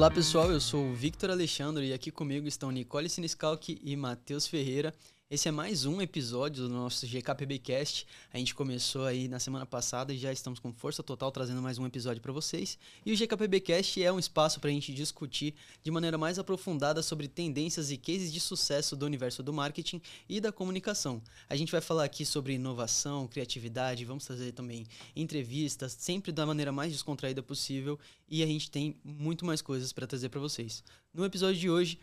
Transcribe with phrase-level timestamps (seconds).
[0.00, 4.46] Olá pessoal, eu sou o Victor Alexandre e aqui comigo estão Nicole Siniscalchi e Matheus
[4.46, 4.94] Ferreira.
[5.32, 8.04] Esse é mais um episódio do nosso GKPBcast.
[8.32, 11.78] A gente começou aí na semana passada e já estamos com força total trazendo mais
[11.78, 12.76] um episódio para vocês.
[13.06, 17.28] E o GKPBcast é um espaço para a gente discutir de maneira mais aprofundada sobre
[17.28, 21.22] tendências e cases de sucesso do universo do marketing e da comunicação.
[21.48, 24.84] A gente vai falar aqui sobre inovação, criatividade, vamos trazer também
[25.14, 27.96] entrevistas, sempre da maneira mais descontraída possível.
[28.28, 30.82] E a gente tem muito mais coisas para trazer para vocês.
[31.14, 32.00] No episódio de hoje,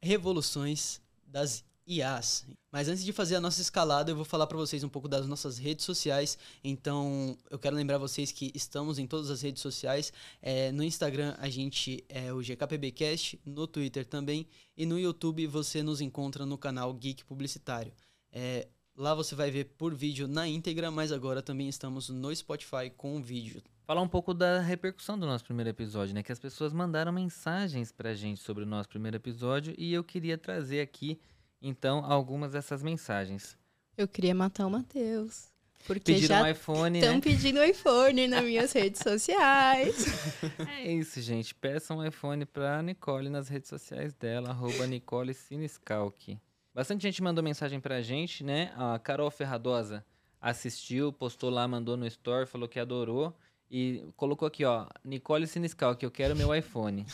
[0.00, 2.46] revoluções das IAs.
[2.72, 5.26] Mas antes de fazer a nossa escalada, eu vou falar para vocês um pouco das
[5.26, 6.36] nossas redes sociais.
[6.62, 10.12] Então, eu quero lembrar vocês que estamos em todas as redes sociais.
[10.42, 14.46] É, no Instagram, a gente é o GKPBcast, no Twitter também.
[14.76, 17.92] E no YouTube, você nos encontra no canal Geek Publicitário.
[18.32, 22.90] É, lá você vai ver por vídeo na íntegra, mas agora também estamos no Spotify
[22.96, 23.62] com vídeo.
[23.86, 26.22] Falar um pouco da repercussão do nosso primeiro episódio, né?
[26.22, 30.38] Que as pessoas mandaram mensagens pra gente sobre o nosso primeiro episódio e eu queria
[30.38, 31.20] trazer aqui
[31.66, 33.56] então algumas dessas mensagens.
[33.96, 35.52] Eu queria matar o Matheus.
[35.86, 37.20] Porque Pediram já um iPhone, estão né?
[37.20, 40.06] pedindo iPhone nas minhas redes sociais.
[40.68, 41.54] É isso, gente.
[41.54, 46.40] Peçam um iPhone pra Nicole nas redes sociais dela, arroba Nicole Siniscalchi.
[46.74, 48.72] Bastante gente mandou mensagem pra gente, né?
[48.76, 50.04] A Carol Ferradosa
[50.40, 53.34] assistiu, postou lá, mandou no store, falou que adorou.
[53.76, 57.04] E colocou aqui, ó, Nicole Siniscalchi, eu quero meu iPhone.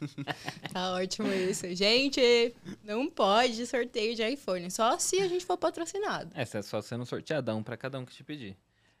[0.72, 1.66] tá ótimo isso.
[1.74, 4.70] Gente, não pode sorteio de iPhone.
[4.70, 6.30] Só se a gente for patrocinado.
[6.34, 8.56] Essa é só sendo sorteadão pra cada um que te pedir.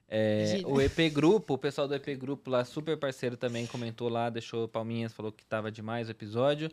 [0.06, 4.28] É, o EP Grupo, o pessoal do EP Grupo lá, super parceiro também, comentou lá,
[4.28, 6.70] deixou palminhas, falou que tava demais o episódio.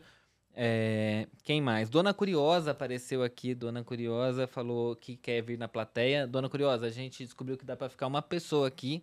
[0.52, 1.88] É, quem mais?
[1.88, 3.54] Dona Curiosa apareceu aqui.
[3.54, 6.26] Dona Curiosa falou que quer vir na plateia.
[6.26, 9.02] Dona Curiosa, a gente descobriu que dá pra ficar uma pessoa aqui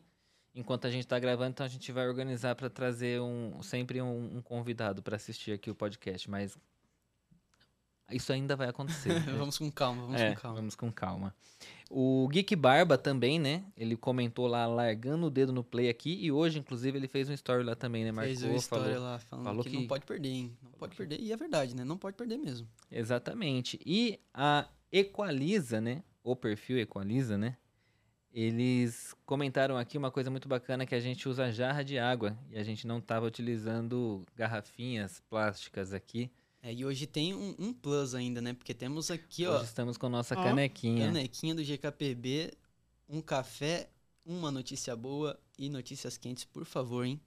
[0.56, 4.38] enquanto a gente tá gravando, então a gente vai organizar pra trazer um, sempre um,
[4.38, 6.58] um convidado pra assistir aqui o podcast, mas
[8.12, 9.10] isso ainda vai acontecer.
[9.38, 10.56] vamos com calma, vamos É, com calma.
[10.58, 11.36] Vamos com calma.
[11.90, 13.64] O Geek Barba também, né?
[13.76, 16.18] Ele comentou lá, largando o dedo no play aqui.
[16.24, 18.12] E hoje, inclusive, ele fez um story lá também, né?
[18.12, 19.02] Marcou, Fez uma história falou.
[19.10, 20.58] lá falando falou que, que- não pode perder, hein?
[20.64, 21.20] Não pode perder.
[21.20, 21.84] E é verdade, né?
[21.84, 22.68] Não pode perder mesmo.
[22.92, 23.80] Exatamente.
[23.86, 26.04] E a Equaliza, né?
[26.24, 27.56] O perfil Equaliza, né?
[28.36, 32.58] Eles comentaram aqui uma coisa muito bacana que a gente usa jarra de água e
[32.58, 36.30] a gente não estava utilizando garrafinhas plásticas aqui.
[36.62, 38.52] É, e hoje tem um, um plus ainda, né?
[38.52, 41.06] Porque temos aqui, ó, Hoje estamos com nossa Ó, canequinha.
[41.06, 42.52] canequinha do GKPB,
[43.08, 43.88] um café,
[44.26, 47.22] uma notícia boa e notícias quentes, por favor, hein?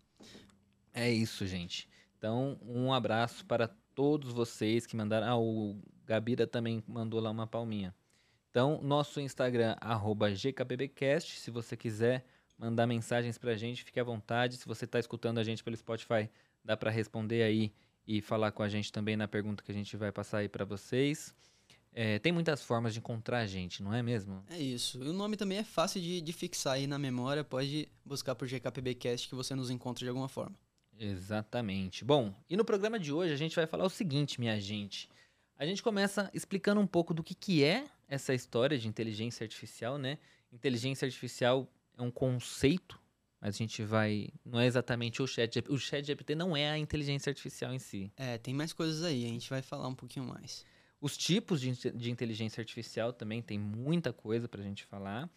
[0.93, 1.89] É isso, gente.
[2.19, 5.27] Então, um abraço para todos vocês que mandaram.
[5.27, 7.95] Ah, o Gabira também mandou lá uma palminha.
[8.59, 11.39] Então, nosso Instagram, arroba GKBBcast.
[11.39, 12.27] Se você quiser
[12.59, 14.57] mandar mensagens pra gente, fique à vontade.
[14.57, 16.29] Se você está escutando a gente pelo Spotify,
[16.65, 17.73] dá para responder aí
[18.05, 20.65] e falar com a gente também na pergunta que a gente vai passar aí para
[20.65, 21.33] vocês.
[21.93, 24.43] É, tem muitas formas de encontrar a gente, não é mesmo?
[24.51, 25.01] É isso.
[25.05, 27.45] E o nome também é fácil de, de fixar aí na memória.
[27.45, 30.57] Pode buscar por GKPBcast que você nos encontra de alguma forma.
[30.99, 32.05] Exatamente.
[32.05, 35.09] Bom, e no programa de hoje a gente vai falar o seguinte, minha gente.
[35.57, 39.99] A gente começa explicando um pouco do que, que é essa história de inteligência artificial,
[39.99, 40.19] né?
[40.53, 42.99] Inteligência artificial é um conceito,
[43.41, 44.29] mas a gente vai.
[44.45, 45.73] Não é exatamente o chat GPT.
[45.73, 48.11] O chat GPT não é a inteligência artificial em si.
[48.17, 49.25] É, tem mais coisas aí.
[49.25, 50.65] A gente vai falar um pouquinho mais.
[51.01, 55.31] Os tipos de, de inteligência artificial também tem muita coisa pra gente falar.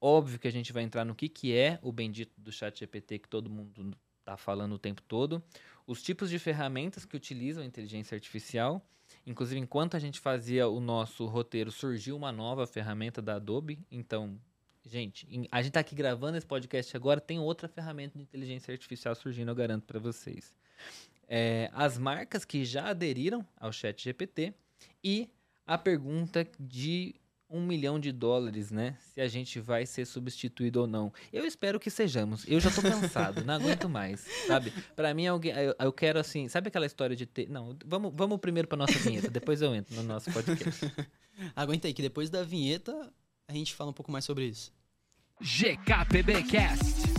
[0.00, 3.20] Óbvio que a gente vai entrar no que, que é o bendito do chat GPT
[3.20, 5.42] que todo mundo tá falando o tempo todo.
[5.86, 8.84] Os tipos de ferramentas que utilizam a inteligência artificial.
[9.26, 13.78] Inclusive, enquanto a gente fazia o nosso roteiro, surgiu uma nova ferramenta da Adobe.
[13.90, 14.38] Então,
[14.84, 19.14] gente, a gente tá aqui gravando esse podcast agora, tem outra ferramenta de inteligência artificial
[19.14, 20.54] surgindo, eu garanto para vocês.
[21.26, 24.52] É, as marcas que já aderiram ao chat GPT
[25.02, 25.30] e
[25.66, 27.14] a pergunta de
[27.48, 28.96] um milhão de dólares, né?
[29.12, 31.12] Se a gente vai ser substituído ou não.
[31.32, 32.44] Eu espero que sejamos.
[32.48, 34.72] Eu já tô cansado, não aguento mais, sabe?
[34.96, 37.48] Pra mim, alguém, eu, eu quero assim, sabe aquela história de ter.
[37.48, 40.92] Não, vamos, vamos primeiro pra nossa vinheta, depois eu entro no nosso podcast.
[41.54, 43.12] Aguenta aí que depois da vinheta
[43.46, 44.72] a gente fala um pouco mais sobre isso.
[45.40, 47.13] GKPBcast.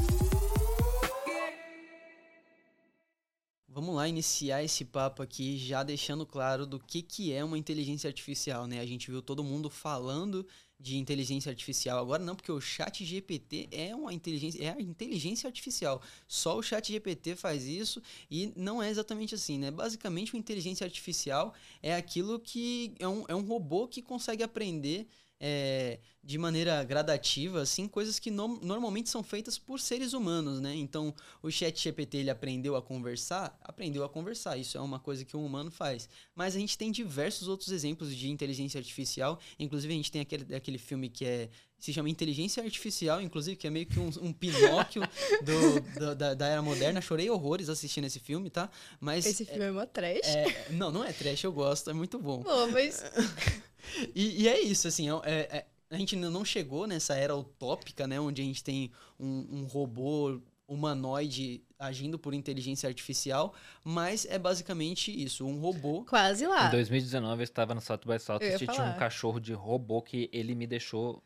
[3.76, 8.08] Vamos lá iniciar esse papo aqui já deixando claro do que, que é uma inteligência
[8.08, 8.80] artificial, né?
[8.80, 10.48] A gente viu todo mundo falando
[10.80, 12.00] de inteligência artificial.
[12.00, 16.02] Agora não, porque o chat GPT é uma inteligência, é a inteligência artificial.
[16.26, 18.02] Só o chat GPT faz isso
[18.32, 19.70] e não é exatamente assim, né?
[19.72, 25.06] Basicamente, uma inteligência artificial é aquilo que é um, é um robô que consegue aprender
[25.40, 30.74] é, de maneira gradativa, assim, coisas que no, normalmente são feitas por seres humanos, né?
[30.76, 33.58] Então, o chat GPT, ele aprendeu a conversar?
[33.62, 36.10] Aprendeu a conversar, isso é uma coisa que um humano faz.
[36.34, 40.56] Mas a gente tem diversos outros exemplos de inteligência artificial, inclusive a gente tem aquele,
[40.56, 44.34] aquele filme que é se chama Inteligência Artificial, inclusive, que é meio que um, um
[44.34, 45.04] Pinóquio
[45.44, 47.00] do, do, da, da, era moderna.
[47.00, 48.72] Chorei horrores assistindo esse filme, tá?
[49.00, 49.24] Mas.
[49.24, 50.26] Esse filme é, é uma trash?
[50.26, 52.42] É, não, não é trash, eu gosto, é muito bom.
[52.42, 53.04] Pô, mas.
[54.14, 58.08] e, e, é isso, assim, é, é, a gente ainda não chegou nessa era utópica,
[58.08, 58.20] né?
[58.20, 63.54] Onde a gente tem um, um robô humanoide agindo por inteligência artificial,
[63.84, 66.04] mas é basicamente isso, um robô.
[66.06, 66.68] Quase lá.
[66.68, 70.30] Em 2019 eu estava no South by South e tinha um cachorro de robô que
[70.34, 71.22] ele me deixou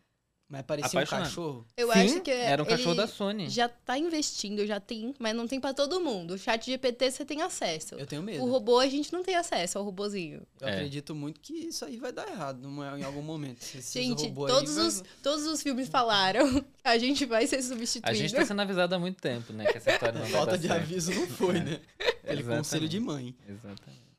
[0.50, 1.68] mas parecia um cachorro.
[1.78, 3.48] Eu Sim, acho que era um cachorro da Sony.
[3.52, 6.34] Já tá investindo, já tem, mas não tem para todo mundo.
[6.34, 7.94] O chat GPT você tem acesso.
[7.94, 8.44] Eu tenho medo.
[8.44, 10.42] O robô a gente não tem acesso ao robozinho.
[10.60, 10.74] Eu é.
[10.74, 12.68] acredito muito que isso aí vai dar errado
[12.98, 13.64] em algum momento.
[13.64, 15.10] gente, todos, os, vai...
[15.22, 18.10] todos os filmes falaram a gente vai ser substituído.
[18.10, 19.66] A gente tá sendo avisado há muito tempo, né?
[19.66, 20.82] Que essa história não Falta de certo.
[20.82, 21.64] aviso não foi, é.
[21.64, 21.82] né?
[22.24, 23.36] Aquele conselho de mãe.
[23.48, 24.10] Exatamente.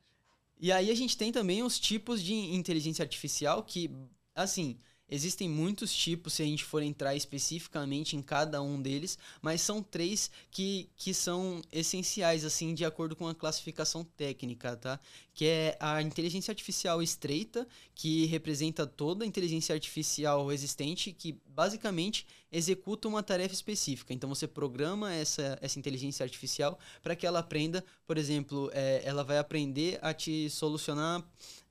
[0.60, 3.90] E aí a gente tem também os tipos de inteligência artificial que,
[4.32, 4.78] assim,
[5.10, 9.82] Existem muitos tipos, se a gente for entrar especificamente em cada um deles, mas são
[9.82, 15.00] três que, que são essenciais, assim, de acordo com a classificação técnica, tá?
[15.34, 22.24] Que é a inteligência artificial estreita, que representa toda a inteligência artificial existente, que basicamente
[22.52, 24.12] executa uma tarefa específica.
[24.12, 29.22] Então você programa essa, essa inteligência artificial para que ela aprenda, por exemplo, é, ela
[29.24, 31.24] vai aprender a te solucionar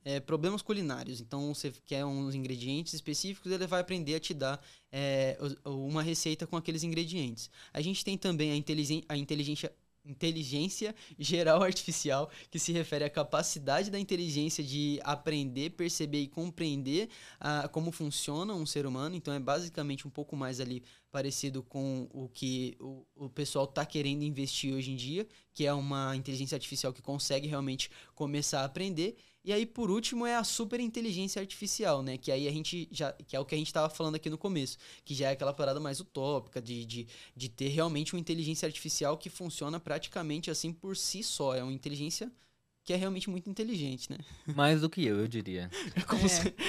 [0.09, 1.21] é, problemas culinários.
[1.21, 4.59] Então, você quer uns ingredientes específicos, ele vai aprender a te dar
[4.91, 7.50] é, uma receita com aqueles ingredientes.
[7.71, 9.71] A gente tem também a, a inteligência
[10.06, 17.09] inteligência geral artificial, que se refere à capacidade da inteligência de aprender, perceber e compreender
[17.71, 19.15] como funciona um ser humano.
[19.15, 23.85] Então é basicamente um pouco mais ali parecido com o que o, o pessoal está
[23.85, 28.65] querendo investir hoje em dia, que é uma inteligência artificial que consegue realmente começar a
[28.65, 29.15] aprender.
[29.44, 32.18] E aí, por último, é a super inteligência artificial, né?
[32.18, 33.13] Que aí a gente já.
[33.13, 34.77] Que é o que a gente estava falando aqui no começo.
[35.06, 39.18] Que já é aquela parada mais utópica de, de, de ter realmente uma inteligência artificial
[39.18, 41.56] que funciona praticamente assim por si só.
[41.56, 42.31] É uma inteligência
[42.83, 44.18] que é realmente muito inteligente, né?
[44.56, 45.69] Mais do que eu, eu diria.
[46.07, 46.18] com,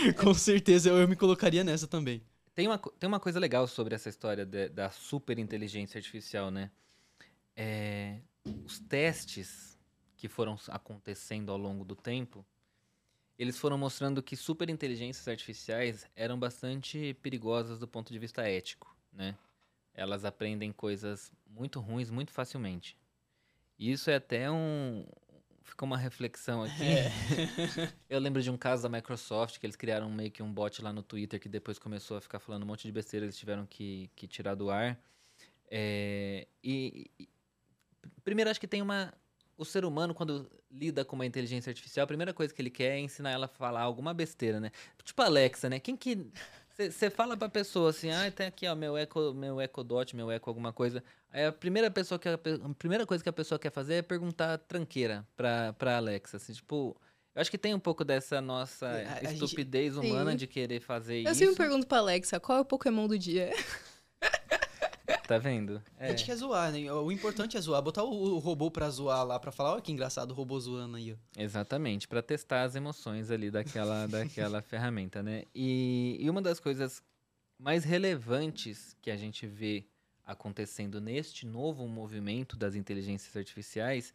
[0.06, 0.12] é.
[0.12, 2.22] com certeza eu, eu me colocaria nessa também.
[2.54, 6.70] Tem uma, tem uma coisa legal sobre essa história de, da super inteligência artificial, né?
[7.56, 8.20] É,
[8.64, 9.78] os testes
[10.16, 12.44] que foram acontecendo ao longo do tempo
[13.40, 19.34] eles foram mostrando que superinteligências artificiais eram bastante perigosas do ponto de vista ético, né?
[19.94, 22.98] Elas aprendem coisas muito ruins muito facilmente.
[23.78, 25.06] E isso é até um
[25.62, 26.82] ficou uma reflexão aqui.
[26.82, 27.10] É.
[28.10, 30.92] Eu lembro de um caso da Microsoft que eles criaram meio que um bot lá
[30.92, 34.10] no Twitter que depois começou a ficar falando um monte de besteira, eles tiveram que,
[34.14, 35.00] que tirar do ar.
[35.70, 37.26] É, e, e
[38.22, 39.14] primeiro acho que tem uma
[39.60, 42.96] o ser humano, quando lida com uma inteligência artificial, a primeira coisa que ele quer
[42.96, 44.70] é ensinar ela a falar alguma besteira, né?
[45.04, 45.78] Tipo a Alexa, né?
[45.78, 46.26] Quem que.
[46.78, 50.30] Você fala pra pessoa assim, ah, tem aqui, ó, meu eco, meu eco dot, meu
[50.30, 51.04] eco alguma coisa.
[51.30, 54.02] Aí a primeira pessoa que a, a primeira coisa que a pessoa quer fazer é
[54.02, 56.38] perguntar tranqueira pra, pra Alexa.
[56.38, 56.96] Assim, tipo,
[57.34, 60.06] eu acho que tem um pouco dessa nossa a, a estupidez gente...
[60.06, 60.36] humana Sim.
[60.38, 61.28] de querer fazer eu isso.
[61.28, 63.50] Eu sempre pergunto pra Alexa, qual é o Pokémon do dia?
[65.30, 65.80] Tá vendo?
[65.96, 66.06] É.
[66.06, 66.92] A gente quer zoar, né?
[66.92, 67.80] O importante é zoar.
[67.80, 70.96] Botar o, o robô pra zoar lá, pra falar, olha que engraçado o robô zoando
[70.96, 71.40] aí, ó.
[71.40, 75.44] Exatamente, pra testar as emoções ali daquela, daquela ferramenta, né?
[75.54, 77.00] E, e uma das coisas
[77.56, 79.86] mais relevantes que a gente vê
[80.26, 84.12] acontecendo neste novo movimento das inteligências artificiais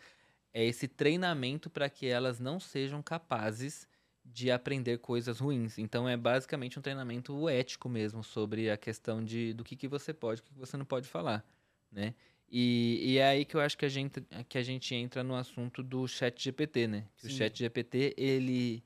[0.54, 3.88] é esse treinamento para que elas não sejam capazes
[4.26, 5.78] de aprender coisas ruins.
[5.78, 10.14] Então é basicamente um treinamento ético mesmo sobre a questão de do que, que você
[10.14, 11.46] pode, o que, que você não pode falar,
[11.92, 12.16] né?
[12.50, 15.36] E, e, é aí que eu acho que a gente que a gente entra no
[15.36, 17.08] assunto do Chat GPT, né?
[17.18, 18.84] Que o Chat GPT ele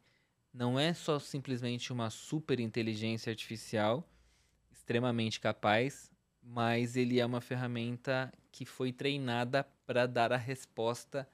[0.53, 4.09] não é só simplesmente uma super inteligência artificial
[4.71, 11.27] extremamente capaz, mas ele é uma ferramenta que foi treinada para dar a resposta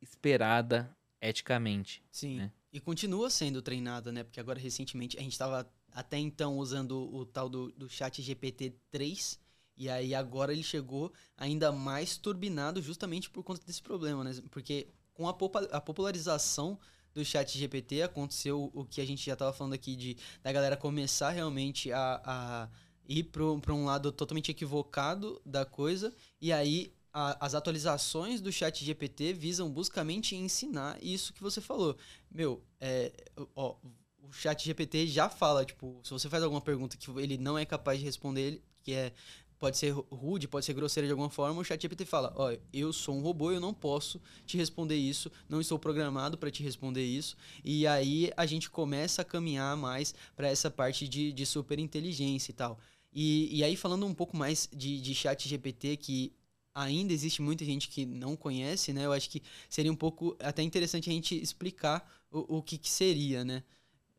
[0.00, 2.02] esperada eticamente.
[2.10, 2.38] Sim.
[2.38, 2.52] Né?
[2.74, 4.24] E continua sendo treinada, né?
[4.24, 9.38] Porque agora, recentemente, a gente estava até então usando o tal do, do chat GPT-3,
[9.76, 14.34] e aí agora ele chegou ainda mais turbinado justamente por conta desse problema, né?
[14.50, 15.36] Porque com a,
[15.70, 16.76] a popularização
[17.14, 20.76] do chat GPT aconteceu o que a gente já estava falando aqui de da galera
[20.76, 22.68] começar realmente a, a
[23.08, 28.84] ir para um lado totalmente equivocado da coisa e aí a, as atualizações do chat
[28.84, 31.96] GPT visam buscamente ensinar isso que você falou.
[32.34, 33.12] Meu, é,
[33.54, 33.76] ó,
[34.20, 37.64] o chat GPT já fala, tipo, se você faz alguma pergunta que ele não é
[37.64, 39.12] capaz de responder, que é
[39.56, 42.92] pode ser rude, pode ser grosseira de alguma forma, o chat GPT fala, ó, eu
[42.92, 47.02] sou um robô, eu não posso te responder isso, não estou programado para te responder
[47.02, 47.34] isso.
[47.64, 52.50] E aí a gente começa a caminhar mais para essa parte de, de super inteligência
[52.50, 52.78] e tal.
[53.12, 56.34] E, e aí falando um pouco mais de, de chat GPT, que
[56.74, 59.06] ainda existe muita gente que não conhece, né?
[59.06, 62.90] Eu acho que seria um pouco até interessante a gente explicar o, o que, que
[62.90, 63.62] seria, né?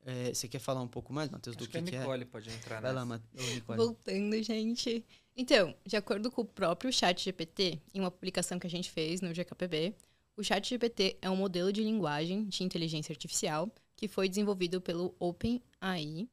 [0.06, 2.26] É, você quer falar um pouco mais, Matheus, do que, que, que a Nicole é?
[2.26, 3.06] pode entrar Vai nessa.
[3.06, 3.22] lá,
[3.54, 3.78] Nicole.
[3.78, 5.04] Voltando, gente.
[5.36, 9.20] Então, de acordo com o próprio Chat GPT, em uma publicação que a gente fez
[9.20, 9.96] no GKPB,
[10.38, 15.16] o Chat GPT é um modelo de linguagem de inteligência artificial que foi desenvolvido pelo
[15.20, 16.30] OpenAI,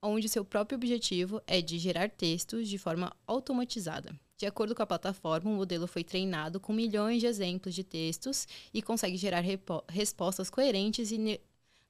[0.00, 4.18] onde seu próprio objetivo é de gerar textos de forma automatizada.
[4.42, 8.48] De acordo com a plataforma, o modelo foi treinado com milhões de exemplos de textos
[8.74, 9.40] e consegue gerar
[9.88, 11.40] respostas coerentes e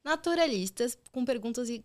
[0.04, 1.82] naturalistas com perguntas e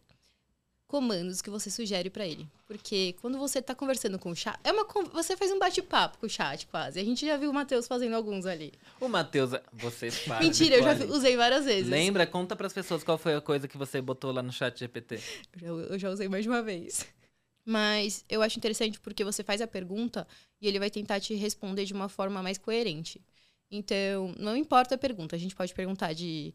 [0.86, 2.46] comandos que você sugere para ele.
[2.68, 6.26] Porque quando você tá conversando com o chat, é uma você faz um bate-papo com
[6.26, 7.00] o chat quase.
[7.00, 8.74] A gente já viu o Matheus fazendo alguns ali.
[9.00, 10.46] O Matheus, você faz.
[10.46, 11.90] Mentira, eu já usei várias vezes.
[11.90, 12.28] Lembra?
[12.28, 15.22] Conta para as pessoas qual foi a coisa que você botou lá no chat GPT.
[15.62, 17.08] Eu já, eu já usei mais de uma vez.
[17.70, 20.26] Mas eu acho interessante porque você faz a pergunta
[20.62, 23.22] e ele vai tentar te responder de uma forma mais coerente.
[23.70, 26.54] Então, não importa a pergunta, a gente pode perguntar de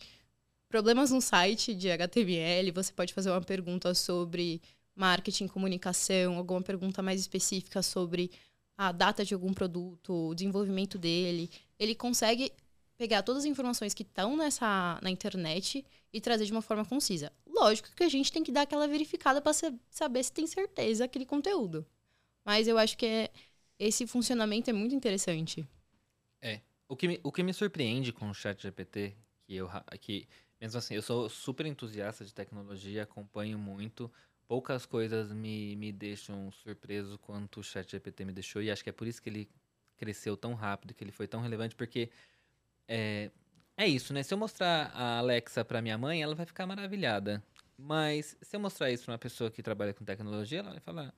[0.70, 4.62] problemas no site de HTML, você pode fazer uma pergunta sobre
[4.96, 8.30] marketing, comunicação, alguma pergunta mais específica sobre
[8.74, 11.50] a data de algum produto, o desenvolvimento dele.
[11.78, 12.50] Ele consegue
[13.02, 17.32] pegar todas as informações que estão nessa na internet e trazer de uma forma concisa.
[17.44, 19.52] Lógico que a gente tem que dar aquela verificada para
[19.90, 21.84] saber se tem certeza aquele conteúdo.
[22.44, 23.30] Mas eu acho que é,
[23.76, 25.66] esse funcionamento é muito interessante.
[26.40, 26.60] É.
[26.88, 29.68] O que me, o que me surpreende com o chat GPT, que eu
[30.00, 30.28] que
[30.60, 34.08] mesmo assim, eu sou super entusiasta de tecnologia, acompanho muito.
[34.46, 38.62] Poucas coisas me, me deixam surpreso quanto o chat GPT me deixou.
[38.62, 39.50] E acho que é por isso que ele
[39.96, 42.10] cresceu tão rápido, que ele foi tão relevante, porque
[42.88, 43.30] é,
[43.76, 44.22] é isso, né?
[44.22, 47.42] Se eu mostrar a Alexa para minha mãe, ela vai ficar maravilhada.
[47.76, 51.14] Mas se eu mostrar isso para uma pessoa que trabalha com tecnologia, ela vai falar.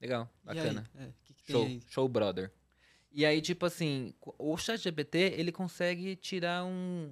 [0.00, 0.88] Legal, bacana.
[0.94, 2.52] É, que que show, show, brother.
[3.10, 7.10] E aí, tipo assim, o chat GPT, ele consegue tirar um,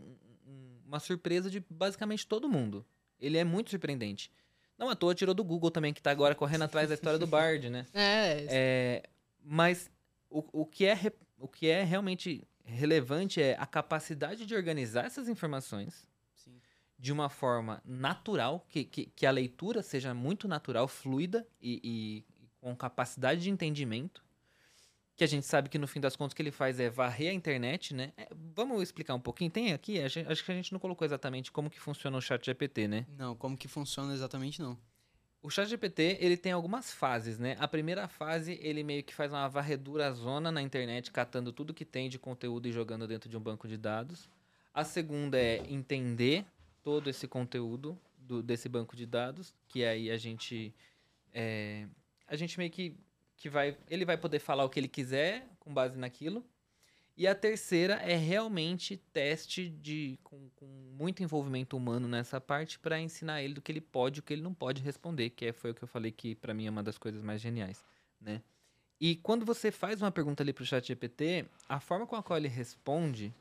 [0.87, 2.85] uma surpresa de basicamente todo mundo.
[3.19, 4.31] Ele é muito surpreendente.
[4.77, 7.27] Não à toa tirou do Google também, que tá agora correndo atrás da história do
[7.27, 7.87] Bard, né?
[7.95, 8.47] É.
[8.51, 9.03] é
[9.43, 9.91] mas
[10.29, 10.99] o, o, que é,
[11.45, 16.59] o que é realmente relevante é a capacidade de organizar essas informações Sim.
[16.99, 22.25] de uma forma natural, que, que, que, a leitura seja muito natural, fluida e, e
[22.63, 24.25] com capacidade de entendimento
[25.15, 27.31] que a gente sabe que no fim das contas o que ele faz é varrer
[27.31, 28.13] a internet, né?
[28.17, 29.51] É, vamos explicar um pouquinho?
[29.51, 32.45] Tem aqui, gente, acho que a gente não colocou exatamente como que funciona o chat
[32.45, 33.07] GPT, né?
[33.17, 34.79] Não, como que funciona exatamente não.
[35.45, 37.55] O chat GPT, ele tem algumas fases, né?
[37.61, 41.85] A primeira fase, ele meio que faz uma varredura zona na internet, catando tudo que
[41.85, 44.27] tem de conteúdo e jogando dentro de um banco de dados.
[44.73, 46.47] A segunda é entender
[46.83, 50.75] todo esse conteúdo do, desse banco de dados, que aí a gente...
[51.31, 51.87] É,
[52.27, 52.97] a gente meio que
[53.37, 56.43] que vai, ele vai poder falar o que ele quiser com base naquilo.
[57.16, 63.00] E a terceira é realmente teste de com, com muito envolvimento humano nessa parte para
[63.00, 65.52] ensinar ele do que ele pode e o que ele não pode responder, que é,
[65.52, 67.85] foi o que eu falei que para mim é uma das coisas mais geniais,
[68.21, 68.42] né?
[69.00, 72.37] E quando você faz uma pergunta ali pro chat GPT, a forma com a qual
[72.37, 73.33] ele responde,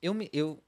[0.00, 0.62] eu me eu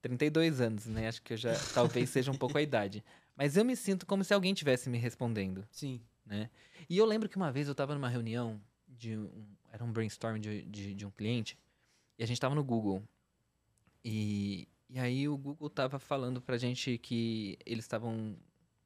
[0.00, 1.08] 32 anos, né?
[1.08, 3.02] Acho que eu já talvez seja um pouco a idade,
[3.36, 5.66] mas eu me sinto como se alguém tivesse me respondendo.
[5.72, 6.48] Sim né?
[6.88, 10.38] E eu lembro que uma vez eu estava numa reunião de um, era um brainstorm
[10.38, 11.58] de, de, de, um cliente
[12.16, 13.02] e a gente estava no Google
[14.04, 18.36] e, e aí o Google estava falando pra gente que eles estavam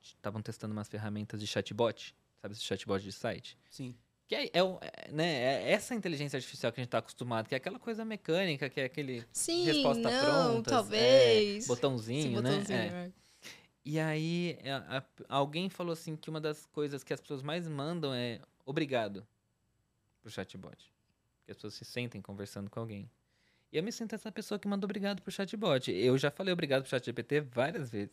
[0.01, 3.59] estavam testando umas ferramentas de chatbot, sabe esse chatbot de site?
[3.69, 3.95] Sim.
[4.27, 7.55] Que é, é, é, né, é essa inteligência artificial que a gente está acostumado, que
[7.55, 11.65] é aquela coisa mecânica, que é aquele Sim, resposta não, pronta, talvez.
[11.65, 12.51] É, botãozinho, Sim, né?
[12.51, 13.07] botãozinho, É.
[13.07, 13.13] é.
[13.85, 17.67] E aí, a, a, alguém falou assim que uma das coisas que as pessoas mais
[17.67, 19.27] mandam é obrigado
[20.29, 20.77] pro chatbot.
[21.45, 23.11] Que as pessoas se sentem conversando com alguém.
[23.73, 25.91] E eu me sinto essa pessoa que manda obrigado pro chatbot.
[25.91, 28.13] Eu já falei obrigado pro chatGPT várias vezes.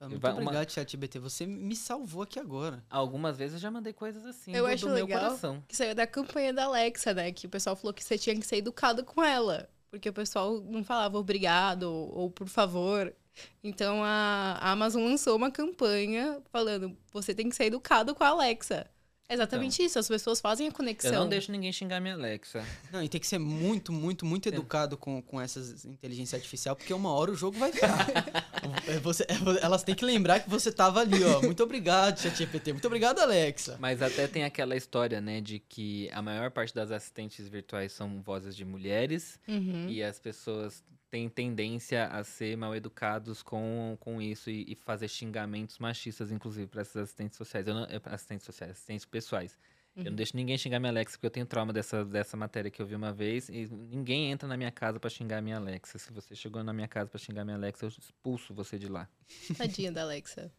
[0.00, 1.18] Muito Vai uma- obrigado, ChatGPT.
[1.20, 2.84] Você me salvou aqui agora.
[2.90, 5.20] Algumas vezes eu já mandei coisas assim Eu do, acho do meu legal.
[5.20, 5.64] coração.
[5.66, 7.32] Que saiu da campanha da Alexa, né?
[7.32, 9.70] Que o pessoal falou que você tinha que ser educado com ela.
[9.90, 13.14] Porque o pessoal não falava obrigado ou, ou por favor.
[13.62, 18.28] Então a, a Amazon lançou uma campanha falando: você tem que ser educado com a
[18.28, 18.86] Alexa.
[19.26, 21.12] É exatamente isso, as pessoas fazem a Eu conexão.
[21.12, 22.62] não deixo ninguém xingar minha Alexa.
[22.92, 26.92] Não, e tem que ser muito, muito, muito educado com, com essas inteligência artificial, porque
[26.92, 28.06] uma hora o jogo vai virar.
[28.86, 31.42] É você, é elas têm que lembrar que você tava ali, ó.
[31.42, 32.72] Muito obrigado, ChatGPT.
[32.72, 33.76] Muito obrigado, Alexa.
[33.78, 38.22] Mas até tem aquela história, né, de que a maior parte das assistentes virtuais são
[38.22, 39.86] vozes de mulheres Uhum.
[39.88, 40.82] e as pessoas
[41.14, 46.66] têm tendência a ser mal educados com, com isso e, e fazer xingamentos machistas, inclusive,
[46.66, 47.68] para essas assistentes sociais.
[47.68, 49.56] Eu não, assistentes sociais, assistentes pessoais.
[49.96, 52.82] Eu não deixo ninguém xingar minha Alexa, porque eu tenho trauma dessa, dessa matéria que
[52.82, 53.48] eu vi uma vez.
[53.48, 55.98] E ninguém entra na minha casa pra xingar minha Alexa.
[55.98, 59.08] Se você chegou na minha casa pra xingar minha Alexa, eu expulso você de lá.
[59.56, 60.52] Tadinha da Alexa.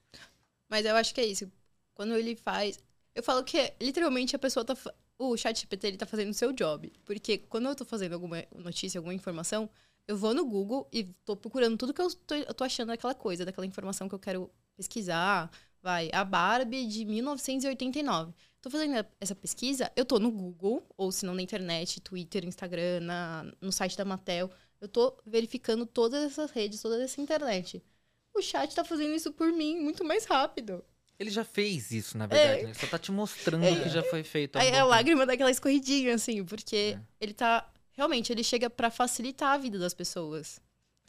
[0.69, 1.51] Mas eu acho que é isso.
[1.93, 2.79] Quando ele faz.
[3.13, 4.73] Eu falo que literalmente a pessoa tá.
[5.17, 6.93] O chat GPT ele tá fazendo o seu job.
[7.03, 9.69] Porque quando eu tô fazendo alguma notícia, alguma informação,
[10.07, 13.13] eu vou no Google e tô procurando tudo que eu tô, eu tô achando daquela
[13.15, 15.49] coisa, daquela informação que eu quero pesquisar.
[15.81, 18.33] Vai, a Barbie de 1989.
[18.61, 23.01] Tô fazendo essa pesquisa, eu tô no Google, ou se não na internet, Twitter, Instagram,
[23.01, 24.49] na, no site da Mattel.
[24.81, 27.83] Eu tô verificando todas essas redes, toda essa internet.
[28.33, 30.83] O chat tá fazendo isso por mim muito mais rápido.
[31.17, 32.63] Ele já fez isso, na verdade.
[32.63, 32.69] né?
[32.69, 34.59] Ele só tá te mostrando que já foi feito.
[34.59, 37.01] bom a lágrima daquela escorridinha, assim, porque É.
[37.21, 37.71] ele tá.
[37.95, 40.59] Realmente, ele chega pra facilitar a vida das pessoas.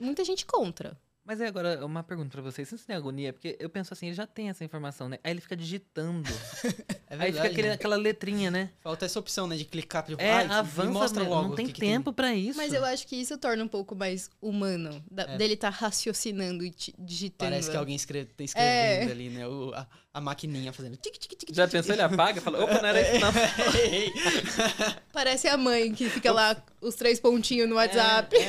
[0.01, 0.97] Muita gente contra.
[1.27, 2.69] Mas é agora uma pergunta pra vocês.
[2.69, 3.33] Vocês não têm agonia?
[3.33, 5.19] Porque eu penso assim, ele já tem essa informação, né?
[5.25, 6.31] Aí ele fica digitando.
[7.09, 7.75] É Aí fica aquele- né?
[7.75, 8.71] aquela letrinha, né?
[8.81, 9.55] Falta essa opção, né?
[9.57, 10.05] De clicar.
[10.05, 11.51] Tipo, É, me avança, mostra logo.
[11.51, 12.57] não tem que que tempo pra isso.
[12.57, 15.01] Mas eu acho que isso torna um pouco mais humano.
[15.09, 15.37] da- É.
[15.37, 17.51] Dele tá raciocinando e digitando.
[17.53, 19.13] Parece que alguém escreve, tá escrevendo É.
[19.13, 19.47] ali, né?
[19.47, 20.97] O, a, a maquininha fazendo.
[20.97, 23.33] Tic, tic, tic, Já tic, pensou, ele apaga e fala, opa, não era isso não.
[25.13, 28.37] Parece a mãe que fica lá os três pontinhos no WhatsApp.
[28.37, 28.41] É,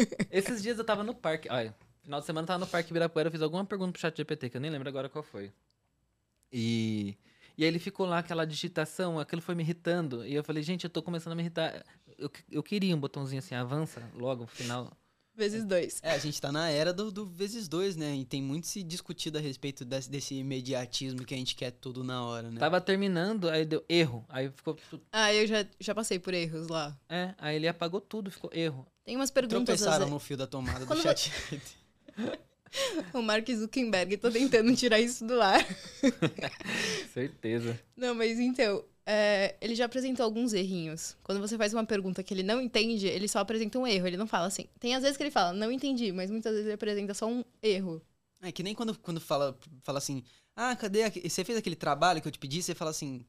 [0.00, 0.08] é.
[0.30, 1.46] Esses dias eu tava no parque.
[1.50, 1.74] Olha,
[2.08, 4.48] final de semana eu tava no Parque Ibirapuera, eu fiz alguma pergunta pro chat GPT,
[4.48, 5.52] que eu nem lembro agora qual foi.
[6.50, 7.14] E,
[7.56, 10.24] e aí ele ficou lá, aquela digitação, aquilo foi me irritando.
[10.26, 11.84] E eu falei, gente, eu tô começando a me irritar.
[12.16, 14.90] Eu, eu queria um botãozinho assim, avança logo no final.
[15.34, 16.00] Vezes dois.
[16.02, 18.16] É, a gente tá na era do, do vezes dois, né?
[18.16, 22.02] E tem muito se discutido a respeito desse, desse imediatismo que a gente quer tudo
[22.02, 22.58] na hora, né?
[22.58, 24.24] Tava terminando, aí deu erro.
[24.30, 24.74] Aí ficou.
[24.90, 26.98] tu- Ah, eu já, já passei por erros lá.
[27.08, 28.84] É, aí ele apagou tudo, ficou erro.
[29.04, 29.58] Tem umas perguntas.
[29.60, 31.30] às Tropeçaram vezes- no fio da tomada do chat.
[33.14, 35.64] O Mark Zuckerberg tá tentando tirar isso do ar.
[37.12, 37.80] Certeza.
[37.96, 41.16] Não, mas então, é, ele já apresentou alguns errinhos.
[41.22, 44.06] Quando você faz uma pergunta que ele não entende, ele só apresenta um erro.
[44.06, 44.66] Ele não fala assim.
[44.78, 47.42] Tem às vezes que ele fala, não entendi, mas muitas vezes ele apresenta só um
[47.62, 48.02] erro.
[48.42, 50.22] É que nem quando, quando fala, fala assim,
[50.54, 51.04] ah, cadê?
[51.04, 52.62] aque- Você fez aquele trabalho que eu te pedi?
[52.62, 53.24] Você fala assim.